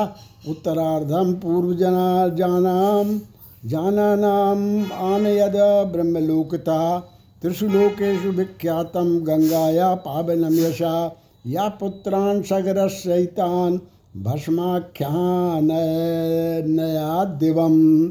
[0.48, 3.18] उत्तरार्धम पूर्वजना जानाम
[3.66, 4.60] जानानाम
[5.04, 5.56] आनयद
[5.92, 6.78] ब्रह्मलोकता।
[7.42, 11.16] त्रिशुलोकेशु विख्यातम गंगाया पावनम यशा।
[11.46, 11.68] या
[12.40, 12.78] सगर
[14.16, 15.68] भस्माख्यान
[16.70, 18.06] नया दिवम।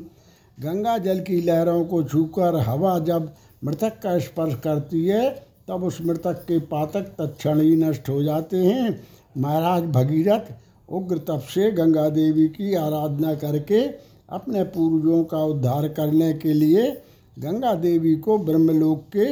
[0.59, 5.29] गंगा जल की लहरों को छूकर हवा जब मृतक का स्पर्श करती है,
[5.67, 9.03] तब उस मृतक के पातक तत्ण ही नष्ट हो जाते हैं।
[9.37, 10.53] महाराज भगीरथ
[10.89, 13.81] उग्र तप से गंगा देवी की आराधना करके
[14.29, 17.01] अपने पूर्वजों का उद्धार करने के लिए
[17.37, 19.27] गंगा देवी को ब्रह्मलोक के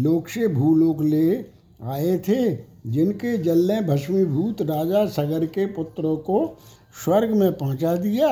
[0.00, 1.44] लोक से भूलोक ले
[1.82, 2.54] आए थे,
[2.86, 6.56] जिनके जल ने भस्मीभूत राजा सगर के पुत्रों को
[7.04, 8.28] स्वर्ग में पहुँचा दिया।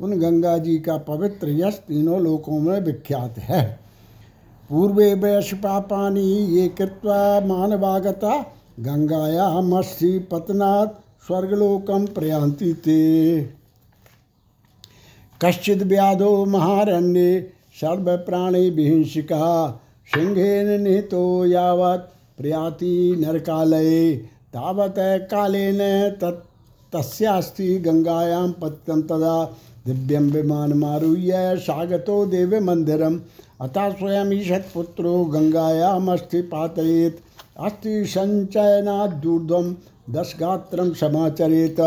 [0.00, 3.62] उन गंगा जी का पवित्र यश तीनों लोकों में विख्यात है।
[4.70, 8.38] पूर्वे वैश पापानी ये कृत्वा मानवागता,
[8.80, 13.42] गंगाया मत्स्य पतनात् स्वर्गलोकम प्रयांति थे
[15.40, 17.52] कश्चिद व्याधो महारण्ये
[17.84, 19.46] सर्व प्राणी विहिंसिका
[20.14, 22.08] सिंहेन निहितो यावत्
[22.38, 24.16] प्रयाति नरकालये,
[24.54, 24.98] तावत्
[25.30, 25.78] कालेन
[26.20, 26.46] तत्
[26.94, 29.56] तस्यास्ति गंगायां पत्यं तदा
[29.86, 33.18] दिव्यं विमानमारुह्य स्वागतो देवमन्दिरम्।
[33.60, 37.22] अतः स्वयं ईषत्पुत्रो गङ्गायामस्ति पातयेत्।
[37.60, 39.74] अस्ति सञ्चयनाद्यूर्ध्वं
[40.10, 41.80] दशगात्रं समाचरेत।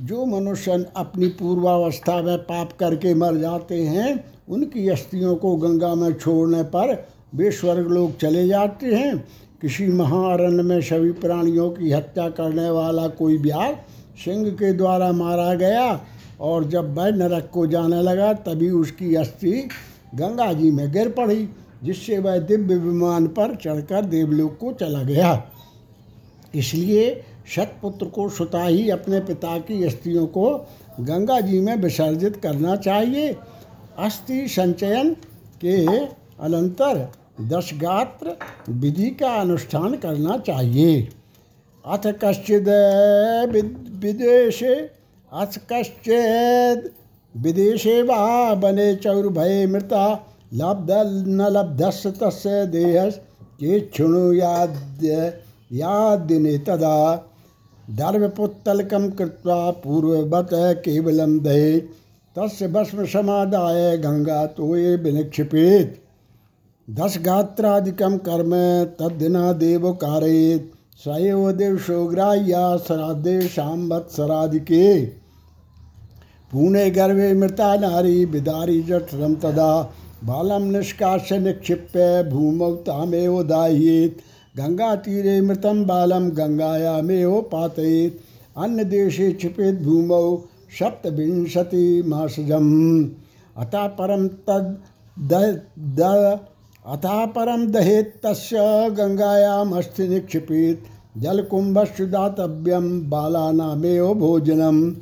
[0.00, 6.12] जो मनुष्य अपनी पूर्वावस्था में पाप करके मर जाते हैं उनकी अस्थियों को गंगा में
[6.12, 9.16] छोड़ने पर वे स्वर्ग लोग चले जाते हैं।
[9.62, 13.72] किसी महारण्य में सभी प्राणियों की हत्या करने वाला कोई ब्याह
[14.24, 16.00] सिंह के द्वारा मारा गया
[16.40, 19.68] और जब वह नरक को जाने लगा, तभी उसकी अस्थि
[20.14, 21.48] गंगा जी में गिर पड़ी,
[21.84, 25.42] जिससे वह दिव्य विमान पर चढ़कर देवलोक को चला गया।
[26.54, 27.22] इसलिए
[27.56, 30.66] शतपुत्र को स्वतः ही अपने पिता की अस्थियों को
[31.00, 33.36] गंगा जी में विसर्जित करना चाहिए।
[34.00, 35.14] अस्थि संचयन
[35.60, 35.76] के
[36.40, 37.08] अनंतर
[37.40, 38.36] दशगात्र
[38.68, 41.08] विधि का अनुष्ठान करना चाहिए।
[41.86, 42.68] अथ कश्चिद
[43.98, 44.74] विदेशे,
[45.32, 46.90] अथ कश्चिद
[47.34, 50.04] विदेशे वा बने चौर्भये मृता,
[50.54, 50.90] लब्ध,
[51.28, 53.20] न लब्धस् तस्य देहस
[53.64, 54.76] क्षुणु याद
[55.72, 57.16] यादिने तदा।
[57.90, 61.99] दर्भपुत्तलकं कृत्वा पूर्ववत केवलं दहे।
[62.36, 65.96] तस्य भस्म समादाय गंगा तो ये विनिक्षिपेत।
[66.88, 68.52] दस गात्रादिकम कर्म
[68.98, 75.04] तद्दिना देव कारयेत सएव देवशोग्राह्या श्राद्धे शाम्बत्सरादिके
[76.52, 79.72] पुणे गर्भे मृता नारी विदारी जठरम तदा।
[80.24, 84.16] बालम निष्काश्य निक्षिप्य भूमौ तामेव दाह्येत।
[84.54, 88.20] गंगा तीरे मृतम बालम गंगायामेव पातयेत।
[88.56, 90.36] अन्य देशे क्षिपेत भूमौ
[90.78, 92.68] सप्तविंशति मासजम
[93.56, 94.76] अतः परम तद
[95.18, 95.32] द,
[95.78, 96.38] द
[96.86, 98.58] अतः परम दहेत तस्य
[98.90, 100.84] गंगायाम अस्थि निक्षिपित।
[101.18, 104.96] जलकुंभस्ु दातव्यम बालानामेव भोजनम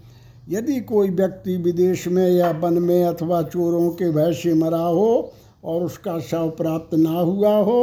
[0.48, 5.32] यदि कोई व्यक्ति विदेश में या वन में अथवा चोरों के भय से मरा हो
[5.64, 7.80] और उसका शव प्राप्त ना हुआ हो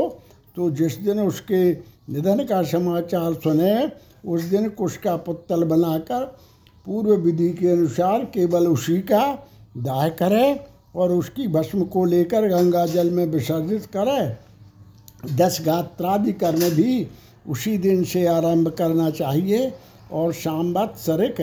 [0.55, 1.71] तो जिस दिन उसके
[2.09, 3.91] निधन का समाचार सुने
[4.25, 6.35] उस दिन कुश का पुत्तल बनाकर
[6.85, 10.59] पूर्व विधि के अनुसार केवल उसी का दाह करें
[10.95, 14.37] और उसकी भस्म को लेकर गंगा जल में विसर्जित करें।
[15.37, 17.07] दस गात्रादि कर्म भी
[17.49, 19.73] उसी दिन से आरंभ करना चाहिए
[20.11, 21.41] और शाम्बत सरिक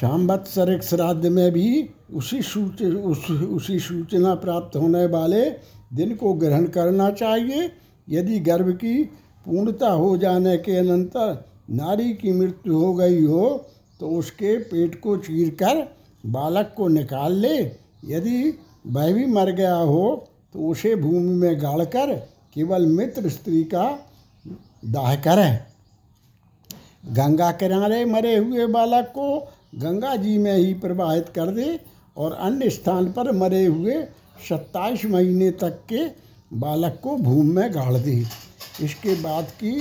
[0.00, 5.50] शाम्बत सरिक श्राद्ध में भी उसी सूच उस, उसी सूचना प्राप्त होने वाले
[5.94, 7.70] दिन को ग्रहण करना चाहिए।
[8.08, 9.02] यदि गर्भ की
[9.46, 13.66] पूर्णता हो जाने के अनंतर नारी की मृत्यु हो गई हो
[14.02, 15.82] तो उसके पेट को चीर कर
[16.26, 17.56] बालक को निकाल ले।
[18.04, 18.38] यदि
[18.86, 22.14] वह भी मर गया हो तो उसे भूमि में गाड़कर
[22.54, 23.84] केवल मित्र स्त्री का
[24.86, 25.58] दाह करें।
[27.08, 29.38] गंगा किनारे मरे हुए बालक को
[29.74, 31.78] गंगा जी में ही प्रवाहित कर दे
[32.16, 34.02] और अन्य स्थान पर मरे हुए
[34.48, 36.04] सत्ताईस महीने तक के
[36.56, 38.16] बालक को भूमि में गाड़ दे।
[38.80, 39.74] इसके बाद की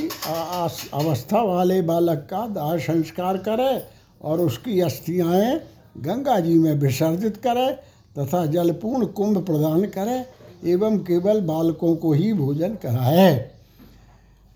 [0.93, 3.73] अवस्था वाले बालक का दाह संस्कार करे।
[4.21, 5.59] और उसकी अस्थियाएँ
[5.97, 7.73] गंगा जी में विसर्जित करें
[8.15, 10.25] तथा जलपूर्ण कुंभ प्रदान करें,
[10.65, 13.51] एवं केवल बालकों को ही भोजन कराए।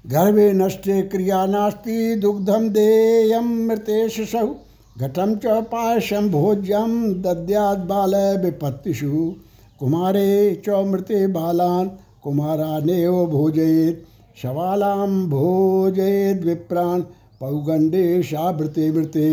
[0.06, 4.54] गर्भे नष्टे क्रिया नास्ति दुग्धम देयम मृतेश सहु।
[4.98, 9.34] घटम च पायसम भोज्यम दद्याद बाल विपत्तिषु।
[9.80, 11.88] कुमारे च मृते बालान
[12.24, 14.06] कुमारा नेव भोजयेत
[14.42, 17.02] शवालाम भोजयेद विप्राण
[17.42, 19.30] पौगंडे शावृते मृते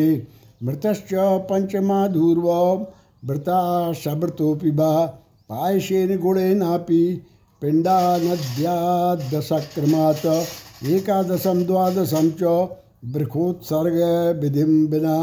[0.65, 1.15] मृतश्च
[1.51, 2.49] पंचमा धूर्व
[3.29, 3.61] वृता
[4.03, 4.91] सवृतोपि वा
[5.51, 7.03] पायसेन गुणेनापि
[7.63, 7.99] पिंडा
[9.33, 10.27] दशक्रमात्
[10.93, 12.53] एकादशम द्वादशम च
[13.13, 13.99] बृखोत्सर्ग
[14.43, 15.17] विधि विना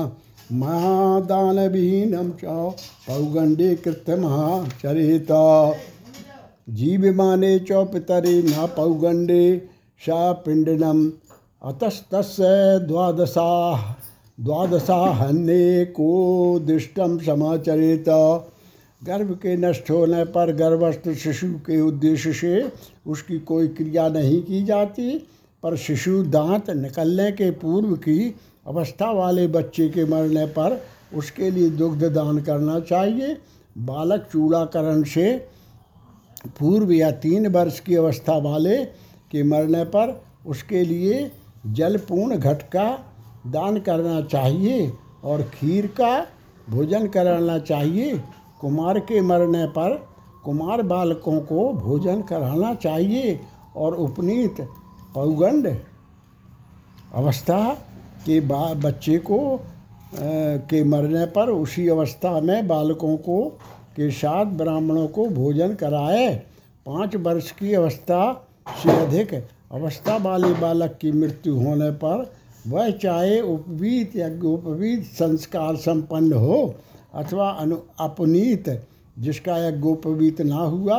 [0.60, 2.60] महादानविहीनम च
[3.08, 5.32] पौगंडे कृत्यमहाचरित
[6.78, 9.44] जीवमाने च पितरे न पौगंडे
[10.02, 11.04] सा पिंडनम
[11.64, 12.44] अतस्तस्य
[12.88, 13.78] द्वादशा।
[14.40, 18.06] द्वादशा द्वादशाहन्य को दृष्टम समाचरित।
[19.04, 22.72] गर्भ के नष्ट होने पर गर्भस्थ शिशु के उद्देश्य से
[23.08, 25.18] उसकी कोई क्रिया नहीं की जाती,
[25.64, 28.36] पर शिशु दांत निकलने के पूर्व की
[28.68, 30.82] अवस्था वाले बच्चे के मरने पर
[31.16, 33.38] उसके लिए दुग्ध दान करना चाहिए।
[33.78, 35.38] बालक चूड़ाकरण से
[36.60, 38.86] पूर्व या तीन वर्ष की अवस्था वाले
[39.32, 41.32] के मरने पर उसके लिए
[41.66, 42.90] जलपूर्ण घट का
[43.48, 44.92] दान करना चाहिए
[45.24, 46.26] और खीर का
[46.70, 48.18] भोजन कराना चाहिए।
[48.62, 49.96] कुमार के मरने पर
[50.44, 53.40] कुमार बालकों को भोजन कराना चाहिए
[53.76, 54.62] और उपनीत
[55.16, 55.68] पौगंड
[57.14, 57.70] अवस्था
[58.26, 59.60] के बच्चे को आ,
[60.16, 63.44] के मरने पर उसी अवस्था में बालकों को
[63.96, 66.36] के साथ ब्राह्मणों को भोजन कराए।
[66.86, 68.34] पाँच वर्ष की अवस्था
[68.84, 69.34] से अधिक
[69.72, 72.32] अवस्था वाले बालक की मृत्यु होने पर
[72.68, 76.76] वह चाहे उपवीत या गोपवीत संस्कार संपन्न हो
[77.14, 78.70] अथवा अनु अपनीत,
[79.20, 80.98] जिसका यज्ञोपवीत ना हुआ,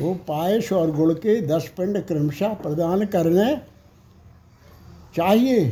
[0.00, 3.56] वो पायस और गुड़ के दस पिंड क्रमशः प्रदान करने
[5.16, 5.68] चाहिए।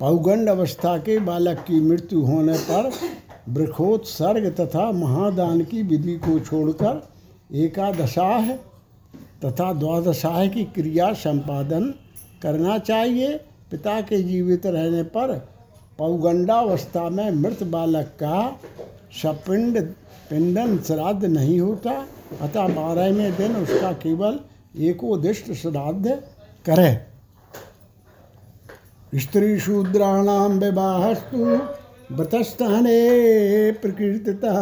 [0.00, 2.90] पौगंड अवस्था के बालक की मृत्यु होने पर
[3.48, 7.08] वृखोत्सर्ग तथा महादान की विधि को छोड़कर
[7.54, 8.50] एकादशाह
[9.44, 11.94] तथा द्वादशाह की क्रिया संपादन
[12.42, 13.36] करना चाहिए।
[13.70, 15.34] पिता के जीवित रहने पर
[15.98, 18.60] पौगंडावस्था में मृत बालक का
[19.22, 19.80] सपिंड
[20.30, 21.90] पिंडन श्राद्ध नहीं होता।
[22.40, 24.38] अतः बारहवें दिन उसका केवल
[24.78, 26.22] एकोदिष्ट श्राद्ध
[26.66, 26.92] करे।
[29.14, 31.44] स्त्री शूद्राणाम विवाहस्तु
[32.14, 33.00] व्रतस्थाने
[33.72, 34.54] प्रकृतिता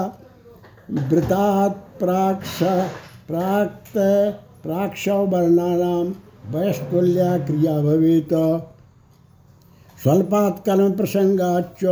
[0.91, 2.59] व्रता प्राक्ष
[3.29, 3.97] प्राक्त
[4.69, 6.09] प्राक्षव वर्णानाम
[6.53, 8.33] वयस्तुल्या क्रिया भवेत।
[10.03, 11.85] स्वल्पात् कर्म प्रसंगाच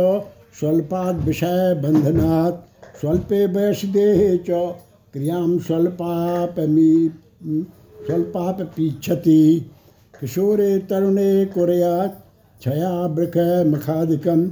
[0.59, 2.59] स्वल्पात् विषय बंधनात्
[2.99, 4.59] स्वल्पे वयसदेहे च
[5.13, 6.93] क्रियाँ स्वल्पापमी
[8.05, 9.41] स्वल्पापीच्छति
[10.19, 12.21] किशोरे तरुणे कुर्यात्
[12.61, 14.47] छया वृख मखादिकं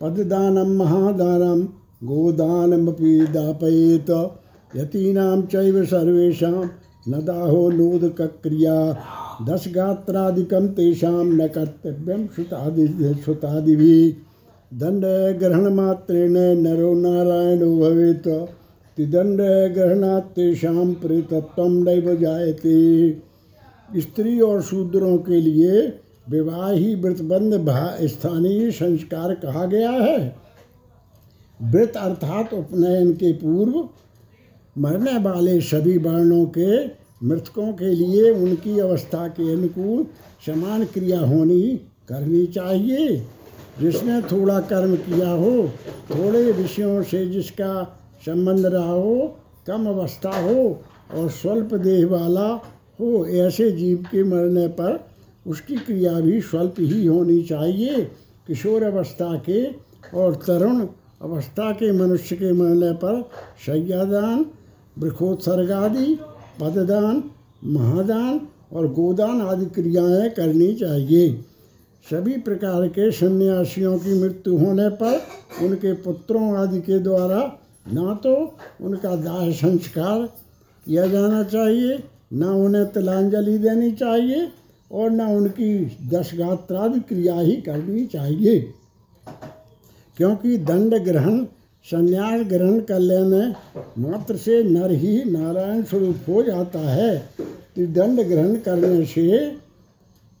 [0.00, 1.64] पददानं महादानं
[2.04, 4.10] गोदानमपि दापयेत।
[4.76, 6.58] यतीनां चैव सर्वेषां
[7.06, 8.76] न दाहो नोदकक्रिया
[9.44, 12.86] दस गात्रादिकम तेषाम न कर्तव्यम श्रुतादि
[13.24, 14.10] श्रुतादिभिः
[14.72, 15.04] दंड
[15.38, 18.28] ग्रहण मात्रेण नरो नारायणो भवेत।
[18.98, 19.40] तिदंड
[19.74, 22.76] ग्रहणात् तेषाम प्रेतत्व नैव जायते।
[23.90, 25.80] स्त्री और शूद्रों के लिए
[26.30, 27.54] विवाही व्रतबंध
[28.06, 30.18] स्थानीय संस्कार कहा गया है।
[31.60, 33.82] व्रत अर्थात उपनयन के पूर्व
[34.78, 36.86] मरने वाले सभी वर्णों के,
[37.26, 40.06] मृतकों के लिए उनकी अवस्था के अनुकूल
[40.46, 43.26] समान क्रिया होनी करनी चाहिए।
[43.80, 45.70] जिसने थोड़ा कर्म किया हो,
[46.10, 50.82] थोड़े विषयों से जिसका संबंध रहा हो, कम अवस्था हो
[51.14, 52.48] और स्वल्प देह वाला
[53.00, 55.08] हो, ऐसे जीव के मरने पर
[55.46, 58.04] उसकी क्रिया भी स्वल्प ही होनी चाहिए।
[58.46, 59.64] किशोर अवस्था के
[60.14, 60.86] और तरुण
[61.22, 63.30] अवस्था के मनुष्य के मरने पर
[63.66, 64.44] शैयादान
[65.00, 66.14] वृखोत्सर्ग आदि
[66.60, 67.22] पददान,
[67.64, 68.40] महादान
[68.72, 71.30] और गोदान आदि क्रियाएँ करनी चाहिए।
[72.06, 75.20] सभी प्रकार के सन्यासियों की मृत्यु होने पर
[75.62, 77.40] उनके पुत्रों आदि के द्वारा
[77.86, 78.34] ना तो
[78.80, 80.22] उनका दाह संस्कार
[80.86, 81.98] किया जाना चाहिए,
[82.32, 84.48] ना उन्हें तिलांजलि देनी चाहिए
[84.90, 88.58] और ना उनकी दशगात्रादि क्रिया ही करनी चाहिए।
[90.16, 91.44] क्योंकि दंड ग्रहण
[91.84, 93.46] संन्यास ग्रहण कर लेने
[94.02, 97.18] मात्र से नर ही नारायण स्वरूप हो जाता है।
[97.74, 99.56] त्रिदंड ग्रहण करने से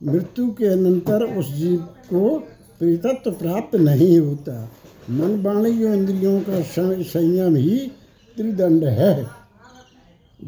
[0.02, 2.38] मृत्यु के अनंतर उस जीव को
[2.78, 4.70] प्रेतत्व प्राप्त नहीं होता।
[5.10, 6.60] मन वाणी इंद्रियों का
[7.02, 7.78] संयम ही
[8.36, 9.26] त्रिदंड है।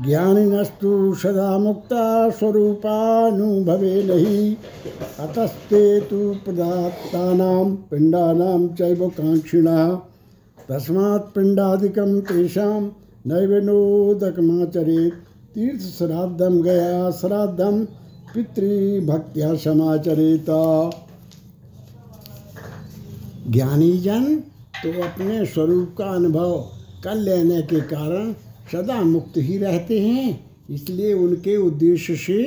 [0.05, 4.57] ज्ञानिनस्तु सदा मुक्ता स्वरूपानुभवे नहीं।
[5.19, 9.99] अतस्ते तु पदात्तानां पिण्डानां चैव काङ्क्षिणः
[10.73, 12.81] तस्मात् पिण्डादिकं तेषां
[13.27, 15.17] नैव नोदकमाचरेत्
[15.55, 17.85] तीर्थश्राद्धं गया श्राद्धं
[18.35, 20.47] पितृभक्त्या समाचरेत।
[23.51, 24.25] ज्ञानी जन
[24.77, 26.57] तो अपने स्वरूप का अनुभव
[27.05, 28.33] कर लेने के कारण
[28.73, 30.29] सदा मुक्त ही रहते हैं।
[30.71, 32.43] इसलिए उनके उद्देश्य से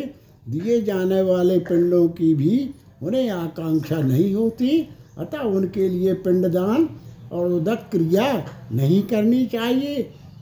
[0.49, 2.69] दिए जाने वाले पिंडों की भी
[3.03, 4.77] उन्हें आकांक्षा नहीं होती।
[5.17, 6.89] अतः उनके लिए पिंडदान
[7.31, 8.27] और उदक क्रिया
[8.71, 9.95] नहीं करनी चाहिए,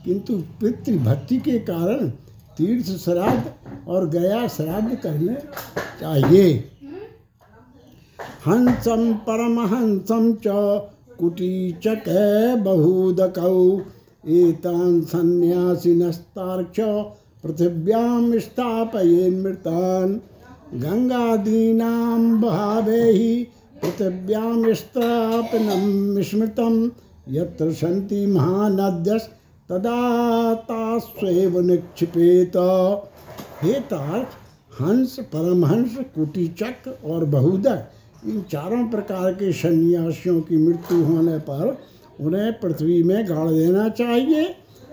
[0.04, 2.08] किंतु पितृभक्ति के कारण
[2.56, 3.44] तीर्थ श्राद्ध
[3.88, 5.34] और गया श्राद्ध करने
[6.00, 6.52] चाहिए।
[8.46, 10.46] हंसं परमहंसं च
[11.18, 12.04] कुटीचक
[12.64, 13.80] बहुदकौ,
[14.24, 16.80] एतान् सन्न्यासिनस्तार्क्ष
[17.44, 20.12] पृथिव्यां स्थापयेन्मृतान्
[20.74, 23.46] गङ्गादीनां भावे हि
[23.84, 26.76] पृथिव्यां स्थापनं स्मृतं
[27.28, 29.98] यत्र सन्ति महानद्यस्तदा
[30.54, 32.56] तास्वेव निक्षिपेत।
[33.62, 34.28] हे तार्थ
[34.80, 37.90] हंस, परमहंस कुटीचक और बहुदक
[38.26, 41.78] इन चारों प्रकार के सन्यासियों की मृत्यु होने पर
[42.20, 44.44] उन्हें पृथ्वी में गाड़ देना चाहिए।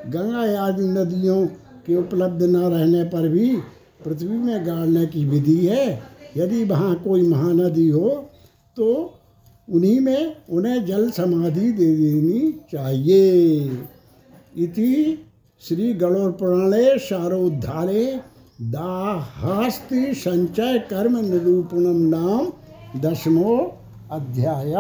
[0.08, 1.46] गंगा आदि नदियों
[1.88, 3.56] के उपलब्ध न रहने पर भी
[4.06, 6.04] पृथ्वी में गाड़ने की विधि है।
[6.38, 8.10] यदि वहाँ कोई महानदी हो
[8.78, 9.17] तो
[9.67, 13.63] उन्हीं में उन्हें जल समाधि दे देनी चाहिए।
[14.57, 14.93] इति
[15.61, 18.05] श्री गणोर पुराणे शारोद्धारे
[18.61, 22.51] दाहास्ति संचय कर्म निरूपणम नाम
[23.01, 23.55] दशमो
[24.11, 24.74] अध्याय।